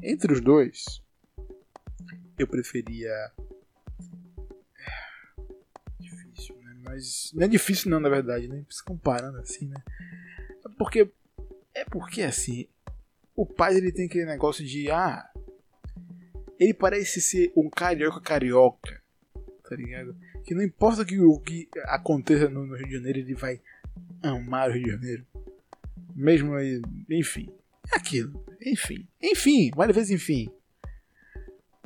Entre 0.00 0.32
os 0.32 0.40
dois, 0.40 1.02
eu 2.38 2.46
preferia. 2.46 3.12
Difícil, 5.98 6.56
né? 6.58 6.76
Mas. 6.84 7.32
Não 7.34 7.44
é 7.44 7.48
difícil, 7.48 7.90
não, 7.90 7.98
na 7.98 8.08
verdade, 8.08 8.46
né? 8.46 8.64
Se 8.70 8.84
comparando 8.84 9.38
assim, 9.38 9.66
né? 9.66 9.82
É 10.64 10.68
porque. 10.78 11.10
É 11.74 11.84
porque 11.84 12.22
assim. 12.22 12.68
O 13.34 13.44
pai 13.44 13.76
ele 13.76 13.92
tem 13.92 14.06
aquele 14.06 14.26
negócio 14.26 14.64
de. 14.64 14.90
Ah. 14.90 15.28
Ele 16.58 16.72
parece 16.72 17.20
ser 17.20 17.52
um 17.56 17.68
carioca 17.68 18.20
carioca. 18.20 19.02
Tá 19.68 19.74
ligado? 19.74 20.16
Que 20.44 20.54
não 20.54 20.62
importa 20.62 21.04
que 21.04 21.18
o 21.18 21.40
que 21.40 21.68
aconteça 21.86 22.48
no, 22.48 22.74
Rio 22.76 22.86
de 22.86 22.94
Janeiro, 22.94 23.18
ele 23.18 23.34
vai 23.34 23.60
amar 24.22 24.70
o 24.70 24.72
Rio 24.72 24.84
de 24.84 24.90
Janeiro. 24.92 25.26
Mesmo 26.14 26.54
aí. 26.54 26.80
Enfim. 27.10 27.50
É 27.92 27.96
aquilo. 27.96 28.44
Enfim. 28.64 29.06
Enfim. 29.20 29.70
Várias 29.74 29.96
vezes 29.96 30.10
enfim. 30.12 30.48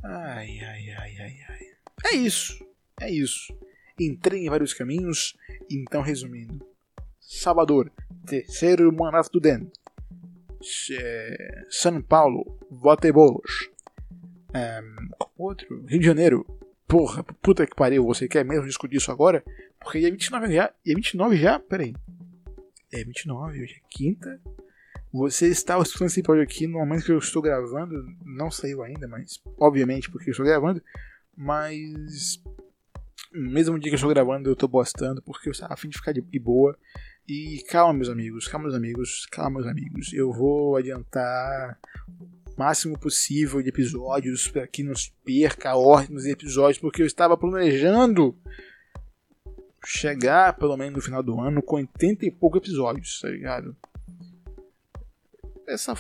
Ai, 0.03 0.61
ai, 0.61 0.91
ai, 0.91 1.17
ai, 1.19 1.37
ai. 1.49 1.61
É 2.13 2.17
isso. 2.17 2.67
É 3.01 3.11
isso. 3.11 3.57
Entrei 3.99 4.45
em 4.45 4.51
vários 4.51 4.75
caminhos. 4.75 5.35
Então, 5.71 6.03
resumindo. 6.03 6.65
Salvador. 7.19 7.91
Terceiro 8.27 8.93
mandato 8.93 9.31
do 9.31 9.41
DEM. 9.41 9.71
São 11.71 12.03
Paulo. 12.03 12.59
Votebolos. 12.71 13.71
Um, 14.55 15.09
outro. 15.39 15.83
Rio 15.87 16.01
de 16.01 16.07
Janeiro. 16.07 16.60
Porra, 16.91 17.23
puta 17.41 17.67
que 17.67 17.75
pariu. 17.75 18.05
Você 18.05 18.27
quer 18.27 18.45
mesmo 18.45 18.67
discutir 18.67 18.97
isso 18.97 19.13
agora? 19.13 19.45
Porque 19.81 20.01
dia 20.01 20.11
29 20.11 20.53
já. 20.53 20.75
Dia 20.85 20.95
29 20.97 21.37
já? 21.37 21.59
Peraí 21.59 21.95
é 22.93 23.05
29, 23.05 23.63
hoje 23.63 23.77
é 23.77 23.89
quinta. 23.89 24.41
Você 25.13 25.49
está 25.49 25.79
escutando 25.81 26.09
esse 26.09 26.21
episódio 26.21 26.43
aqui 26.43 26.67
no 26.67 26.79
momento 26.79 27.05
que 27.05 27.13
eu 27.13 27.19
estou 27.19 27.43
gravando. 27.43 27.95
Não 28.25 28.51
saiu 28.51 28.83
ainda, 28.83 29.09
mas 29.09 29.41
obviamente 29.59 30.11
porque 30.11 30.31
eu 30.31 30.33
estou 30.33 30.47
gravando. 30.47 30.83
Mas 31.37 32.43
mesmo 33.33 33.79
dia 33.79 33.91
que 33.91 33.95
eu 33.95 33.97
estou 33.97 34.11
gravando, 34.11 34.49
eu 34.49 34.53
estou 34.53 34.69
postando 34.69 35.23
porque 35.23 35.49
eu 35.49 35.53
estava 35.53 35.75
a 35.75 35.77
fim 35.77 35.89
de 35.89 35.99
ficar 35.99 36.13
de 36.13 36.39
boa. 36.39 36.77
E 37.29 37.65
calma, 37.69 37.95
meus 37.95 38.09
amigos, 38.09 38.49
calma, 38.49 38.65
meus 38.65 38.77
amigos, 38.77 39.27
calma, 39.31 39.61
meus 39.61 39.67
amigos. 39.67 40.13
Eu 40.13 40.33
vou 40.33 40.77
adiantar 40.77 41.79
máximo 42.61 42.99
possível 42.99 43.63
de 43.63 43.71
episódios 43.71 44.47
para 44.47 44.67
que 44.67 44.83
não 44.83 44.93
perca 45.25 45.71
a 45.71 45.77
ordem 45.77 46.15
dos 46.15 46.27
episódios, 46.27 46.79
porque 46.79 47.01
eu 47.01 47.07
estava 47.07 47.35
planejando 47.35 48.37
chegar 49.83 50.59
pelo 50.59 50.77
menos 50.77 50.97
no 50.97 51.01
final 51.01 51.23
do 51.23 51.41
ano 51.41 51.63
com 51.63 51.77
80 51.77 52.27
e 52.27 52.31
poucos 52.31 52.59
episódios, 52.59 53.19
tá 53.19 53.31
ligado? 53.31 53.75
Essa 55.67 55.95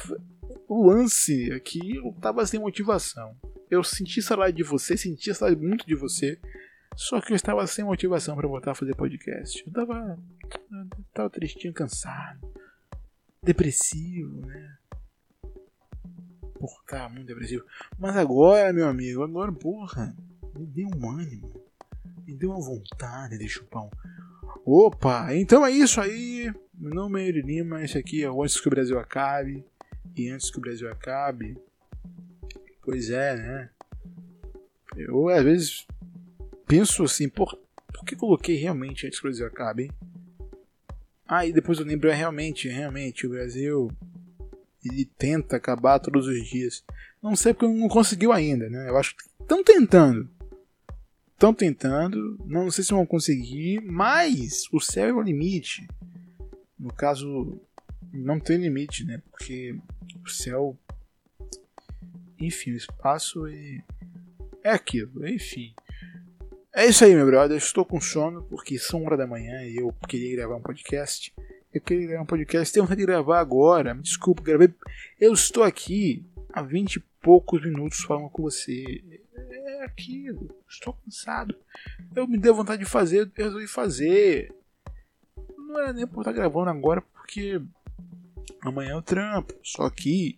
o 0.68 0.86
lance 0.86 1.50
aqui 1.52 1.96
eu 1.96 2.14
tava 2.20 2.44
sem 2.44 2.60
motivação. 2.60 3.34
Eu 3.70 3.82
senti 3.82 4.20
saudade 4.20 4.54
de 4.54 4.62
você, 4.62 4.98
senti 4.98 5.32
saudade 5.34 5.58
muito 5.58 5.86
de 5.86 5.94
você, 5.94 6.38
só 6.94 7.22
que 7.22 7.32
eu 7.32 7.36
estava 7.36 7.66
sem 7.66 7.86
motivação 7.86 8.36
para 8.36 8.46
voltar 8.46 8.72
a 8.72 8.74
fazer 8.74 8.94
podcast. 8.94 9.64
Eu 9.66 9.72
tava 9.72 10.18
eu 10.70 11.04
tava 11.14 11.30
tristinho, 11.30 11.72
cansado, 11.72 12.52
depressivo, 13.42 14.44
né? 14.44 14.79
Porra, 16.60 16.82
tá 16.86 17.08
muito 17.08 17.26
depressivo. 17.26 17.64
Mas 17.98 18.16
agora, 18.16 18.72
meu 18.72 18.86
amigo, 18.86 19.24
agora, 19.24 19.50
porra, 19.50 20.14
me 20.54 20.66
deu 20.66 20.88
um 20.94 21.10
ânimo 21.10 21.70
me 22.30 22.36
deu 22.36 22.50
uma 22.50 22.60
vontade 22.60 23.36
de 23.36 23.48
chupar 23.48 23.82
um. 23.82 23.90
Opa, 24.64 25.34
então 25.34 25.66
é 25.66 25.70
isso 25.70 26.00
aí. 26.00 26.52
Meu 26.74 26.94
nome 26.94 27.28
é 27.28 27.32
Lima, 27.32 27.82
esse 27.82 27.98
aqui 27.98 28.22
é 28.22 28.30
o 28.30 28.42
Antes 28.42 28.60
que 28.60 28.68
o 28.68 28.70
Brasil 28.70 28.98
Acabe. 28.98 29.64
E 30.16 30.28
antes 30.28 30.50
que 30.50 30.58
o 30.58 30.60
Brasil 30.60 30.90
acabe. 30.90 31.56
Pois 32.82 33.10
é, 33.10 33.36
né? 33.36 33.70
Eu 34.96 35.28
às 35.28 35.42
vezes 35.42 35.86
penso 36.66 37.04
assim, 37.04 37.28
por, 37.28 37.58
por 37.92 38.04
que 38.04 38.16
coloquei 38.16 38.56
realmente 38.56 39.06
antes 39.06 39.18
que 39.18 39.26
o 39.26 39.30
Brasil 39.30 39.46
acabe, 39.46 39.84
hein? 39.84 39.90
Ah, 41.26 41.46
depois 41.46 41.78
eu 41.78 41.86
lembro, 41.86 42.08
é 42.08 42.14
realmente, 42.14 42.68
realmente, 42.68 43.26
o 43.26 43.30
Brasil 43.30 43.90
ele 44.84 45.04
tenta 45.04 45.56
acabar 45.56 45.98
todos 45.98 46.26
os 46.26 46.48
dias. 46.48 46.84
Não 47.22 47.36
sei 47.36 47.52
porque 47.52 47.72
não 47.72 47.88
conseguiu 47.88 48.32
ainda, 48.32 48.68
né? 48.68 48.88
Eu 48.88 48.96
acho 48.96 49.16
que 49.16 49.22
estão 49.40 49.62
tentando 49.62 50.28
estão 51.40 51.54
tentando, 51.54 52.38
não 52.44 52.70
sei 52.70 52.84
se 52.84 52.90
vão 52.90 53.06
conseguir, 53.06 53.80
mas 53.80 54.64
o 54.70 54.78
céu 54.78 55.08
é 55.08 55.12
o 55.14 55.22
limite. 55.22 55.88
No 56.78 56.92
caso, 56.92 57.58
não 58.12 58.38
tem 58.38 58.58
limite, 58.58 59.04
né? 59.06 59.22
Porque 59.30 59.74
o 60.22 60.28
céu. 60.28 60.78
Enfim, 62.38 62.72
o 62.72 62.76
espaço 62.76 63.46
é. 63.46 63.82
É 64.62 64.70
aquilo, 64.70 65.26
enfim. 65.26 65.72
É 66.74 66.84
isso 66.84 67.02
aí, 67.04 67.14
meu 67.14 67.24
brother. 67.24 67.56
Estou 67.56 67.86
com 67.86 67.98
sono 67.98 68.42
porque 68.42 68.78
são 68.78 69.04
hora 69.06 69.16
da 69.16 69.26
manhã 69.26 69.62
e 69.62 69.76
eu 69.76 69.90
queria 70.06 70.36
gravar 70.36 70.56
um 70.56 70.62
podcast. 70.62 71.32
Eu 71.72 71.80
queria 71.80 72.08
gravar 72.08 72.22
um 72.22 72.26
podcast, 72.26 72.72
tenho 72.72 72.84
vontade 72.84 73.00
de 73.00 73.06
gravar 73.06 73.38
agora. 73.38 73.94
Me 73.94 74.02
desculpa, 74.02 74.42
gravei. 74.42 74.74
Eu 75.20 75.32
estou 75.32 75.62
aqui 75.62 76.24
há 76.52 76.62
20 76.62 76.96
e 76.96 77.00
poucos 77.22 77.62
minutos 77.62 78.00
falando 78.00 78.28
com 78.28 78.42
você 78.42 79.02
é 79.80 79.84
aquilo, 79.84 80.54
estou 80.68 80.92
cansado. 80.92 81.54
Eu 82.14 82.26
me 82.26 82.38
dei 82.38 82.52
vontade 82.52 82.84
de 82.84 82.90
fazer, 82.90 83.30
eu 83.36 83.44
resolvi 83.44 83.66
fazer. 83.66 84.54
Não 85.56 85.80
era 85.80 85.92
nem 85.92 86.06
por 86.06 86.20
estar 86.20 86.32
gravando 86.32 86.70
agora, 86.70 87.00
porque 87.00 87.60
amanhã 88.60 88.92
eu 88.92 89.02
trampo. 89.02 89.54
Só 89.62 89.88
que 89.88 90.36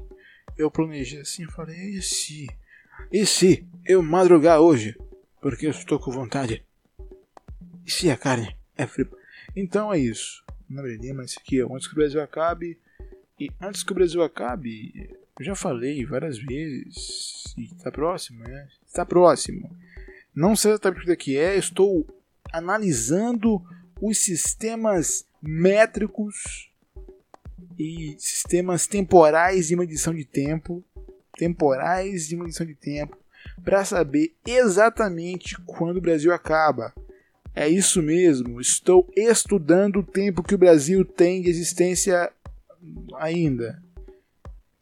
eu 0.57 0.71
planejei 0.71 1.21
assim, 1.21 1.47
falei, 1.47 1.77
e 1.77 2.03
se? 2.03 2.47
E 3.11 3.27
se 3.27 3.66
eu 3.85 4.03
madrugar 4.03 4.61
hoje? 4.61 4.97
Porque 5.40 5.66
eu 5.66 5.71
estou 5.71 5.99
com 5.99 6.11
vontade. 6.11 6.64
E 7.85 7.90
se 7.90 8.11
a 8.11 8.16
carne 8.16 8.57
é 8.77 8.87
fria? 8.87 9.09
Então 9.57 9.92
é 9.92 9.99
isso. 9.99 10.41
Não 10.73 10.87
é 10.87 10.95
Lima, 10.95 11.25
esse 11.25 11.39
aqui 11.39 11.61
é 11.61 11.65
antes 11.65 11.87
que 11.87 11.93
o 11.93 11.97
Brasil 11.97 12.23
acabe. 12.23 12.79
E 13.39 13.51
antes 13.61 13.83
que 13.83 13.93
o 13.93 13.95
Brasil 13.95 14.23
acabe, 14.23 15.11
eu 15.39 15.45
já 15.45 15.55
falei 15.55 16.05
várias 16.07 16.39
vezes. 16.39 17.55
E 17.59 17.69
tá 17.83 17.91
próximo, 17.91 18.43
né? 18.45 18.69
Está 18.87 19.05
próximo. 19.05 19.71
Não 20.35 20.57
sei 20.57 20.73
exatamente 20.73 21.11
o 21.11 21.17
que 21.17 21.37
é, 21.37 21.57
estou 21.57 22.07
analisando 22.53 23.63
os 24.01 24.19
sistemas 24.19 25.27
métricos 25.43 26.71
e 27.79 28.17
sistemas 28.19 28.87
temporais 28.87 29.69
de 29.69 29.77
medição 29.77 30.15
de 30.15 30.25
tempo, 30.25 30.83
temporais 31.37 32.29
de 32.29 32.37
medição 32.37 32.67
de 32.67 32.75
tempo, 32.75 33.17
para 33.65 33.85
saber 33.85 34.35
exatamente 34.47 35.61
quando 35.67 35.99
o 35.99 36.01
Brasil 36.01 36.33
acaba. 36.33 36.95
É 37.55 37.69
isso 37.69 38.03
mesmo, 38.03 38.61
estou 38.61 39.09
estudando 39.15 40.01
o 40.01 40.03
tempo 40.03 40.43
que 40.43 40.55
o 40.55 40.59
Brasil 40.59 41.05
tem 41.05 41.43
de 41.43 41.51
existência 41.51 42.33
ainda. 43.17 43.83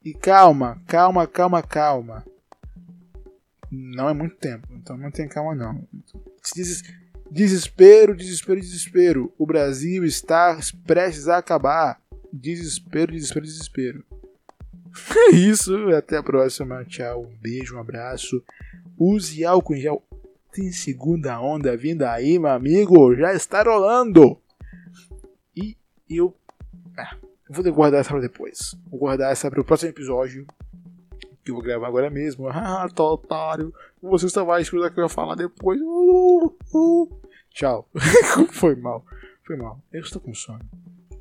E 0.04 0.14
calma, 0.14 0.80
calma, 0.86 1.26
calma, 1.26 1.62
calma. 1.62 2.24
Não 3.70 4.08
é 4.08 4.14
muito 4.14 4.36
tempo, 4.36 4.68
então 4.72 4.96
não 4.96 5.10
tem 5.10 5.28
calma 5.28 5.54
não. 5.54 5.86
Desespero, 7.30 8.16
desespero, 8.16 8.60
desespero. 8.60 9.32
O 9.38 9.46
Brasil 9.46 10.04
está 10.04 10.58
prestes 10.86 11.28
a 11.28 11.38
acabar. 11.38 12.00
Desespero, 12.32 13.12
desespero, 13.12 13.44
desespero. 13.44 14.04
É 15.30 15.36
isso, 15.36 15.88
até 15.90 16.16
a 16.16 16.22
próxima. 16.22 16.84
Tchau, 16.84 17.22
um 17.22 17.36
beijo, 17.36 17.76
um 17.76 17.80
abraço. 17.80 18.42
Use 18.98 19.44
álcool 19.44 19.74
em 19.74 19.80
gel. 19.80 20.02
Tem 20.52 20.72
segunda 20.72 21.40
onda 21.40 21.76
vindo 21.76 22.02
aí, 22.02 22.38
meu 22.38 22.50
amigo. 22.50 23.14
Já 23.14 23.32
está 23.34 23.62
rolando. 23.62 24.40
E 25.56 25.76
eu. 26.08 26.34
Ah, 26.96 27.16
Vou 27.52 27.64
guardar 27.72 28.00
essa 28.00 28.10
para 28.10 28.20
depois. 28.20 28.76
Vou 28.88 29.00
guardar 29.00 29.32
essa 29.32 29.50
para 29.50 29.60
o 29.60 29.64
próximo 29.64 29.90
episódio. 29.90 30.46
Que 31.44 31.50
eu 31.50 31.54
vou 31.56 31.64
gravar 31.64 31.88
agora 31.88 32.08
mesmo. 32.08 32.48
Ah, 32.48 32.88
tô 32.94 33.14
otário. 33.14 33.74
Você 34.00 34.28
só 34.28 34.44
vai 34.44 34.62
escutar 34.62 34.86
o 34.86 34.90
que 34.92 35.00
eu 35.00 35.08
vou 35.08 35.08
falar 35.08 35.34
depois. 35.34 35.80
Uh, 35.80 36.56
uh. 36.72 37.20
Tchau. 37.50 37.88
Foi 38.52 38.76
mal. 38.76 39.04
Foi 39.44 39.56
mal. 39.56 39.82
Eu 39.92 40.00
estou 40.00 40.20
com 40.20 40.32
sono. 40.32 40.60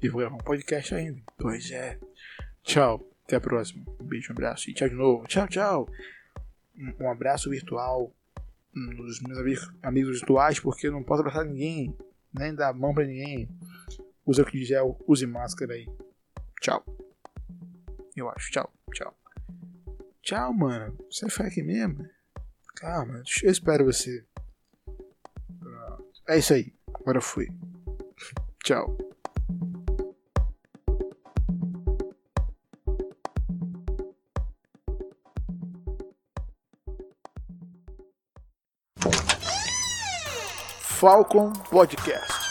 E 0.03 0.07
vou 0.07 0.21
gravar 0.21 0.35
um 0.35 0.39
podcast 0.39 0.93
ainda. 0.93 1.19
Pois 1.35 1.71
é. 1.71 1.97
Tchau. 2.61 3.03
Até 3.25 3.37
a 3.37 3.41
próxima. 3.41 3.83
Um 3.99 4.05
beijo, 4.05 4.31
um 4.31 4.33
abraço 4.33 4.69
e 4.69 4.73
tchau 4.73 4.87
de 4.87 4.95
novo. 4.95 5.27
Tchau, 5.27 5.47
tchau. 5.47 5.89
Um 6.99 7.09
abraço 7.09 7.49
virtual 7.49 8.11
nos 8.73 9.19
meus 9.21 9.39
amigos, 9.39 9.71
amigos 9.81 10.59
porque 10.61 10.87
eu 10.87 10.91
não 10.91 11.03
posso 11.03 11.21
abraçar 11.21 11.45
ninguém, 11.45 11.95
nem 12.33 12.53
dar 12.53 12.73
mão 12.73 12.93
pra 12.93 13.05
ninguém. 13.05 13.49
Use 14.25 14.41
o 14.41 14.47
gel, 14.53 14.99
use 15.07 15.25
máscara 15.25 15.73
aí. 15.73 15.87
Tchau. 16.61 16.85
Eu 18.15 18.29
acho. 18.29 18.51
Tchau, 18.51 18.71
tchau. 18.93 19.17
Tchau, 20.21 20.53
mano. 20.53 20.95
Você 21.09 21.21
vai 21.21 21.31
ficar 21.31 21.47
aqui 21.47 21.63
mesmo? 21.63 22.07
Calma, 22.75 23.23
eu 23.43 23.51
espero 23.51 23.85
você. 23.85 24.25
É 26.27 26.37
isso 26.37 26.53
aí. 26.53 26.73
Agora 26.93 27.19
fui. 27.21 27.47
Tchau. 28.63 29.08
Falcon 40.99 41.53
Podcast. 41.71 42.48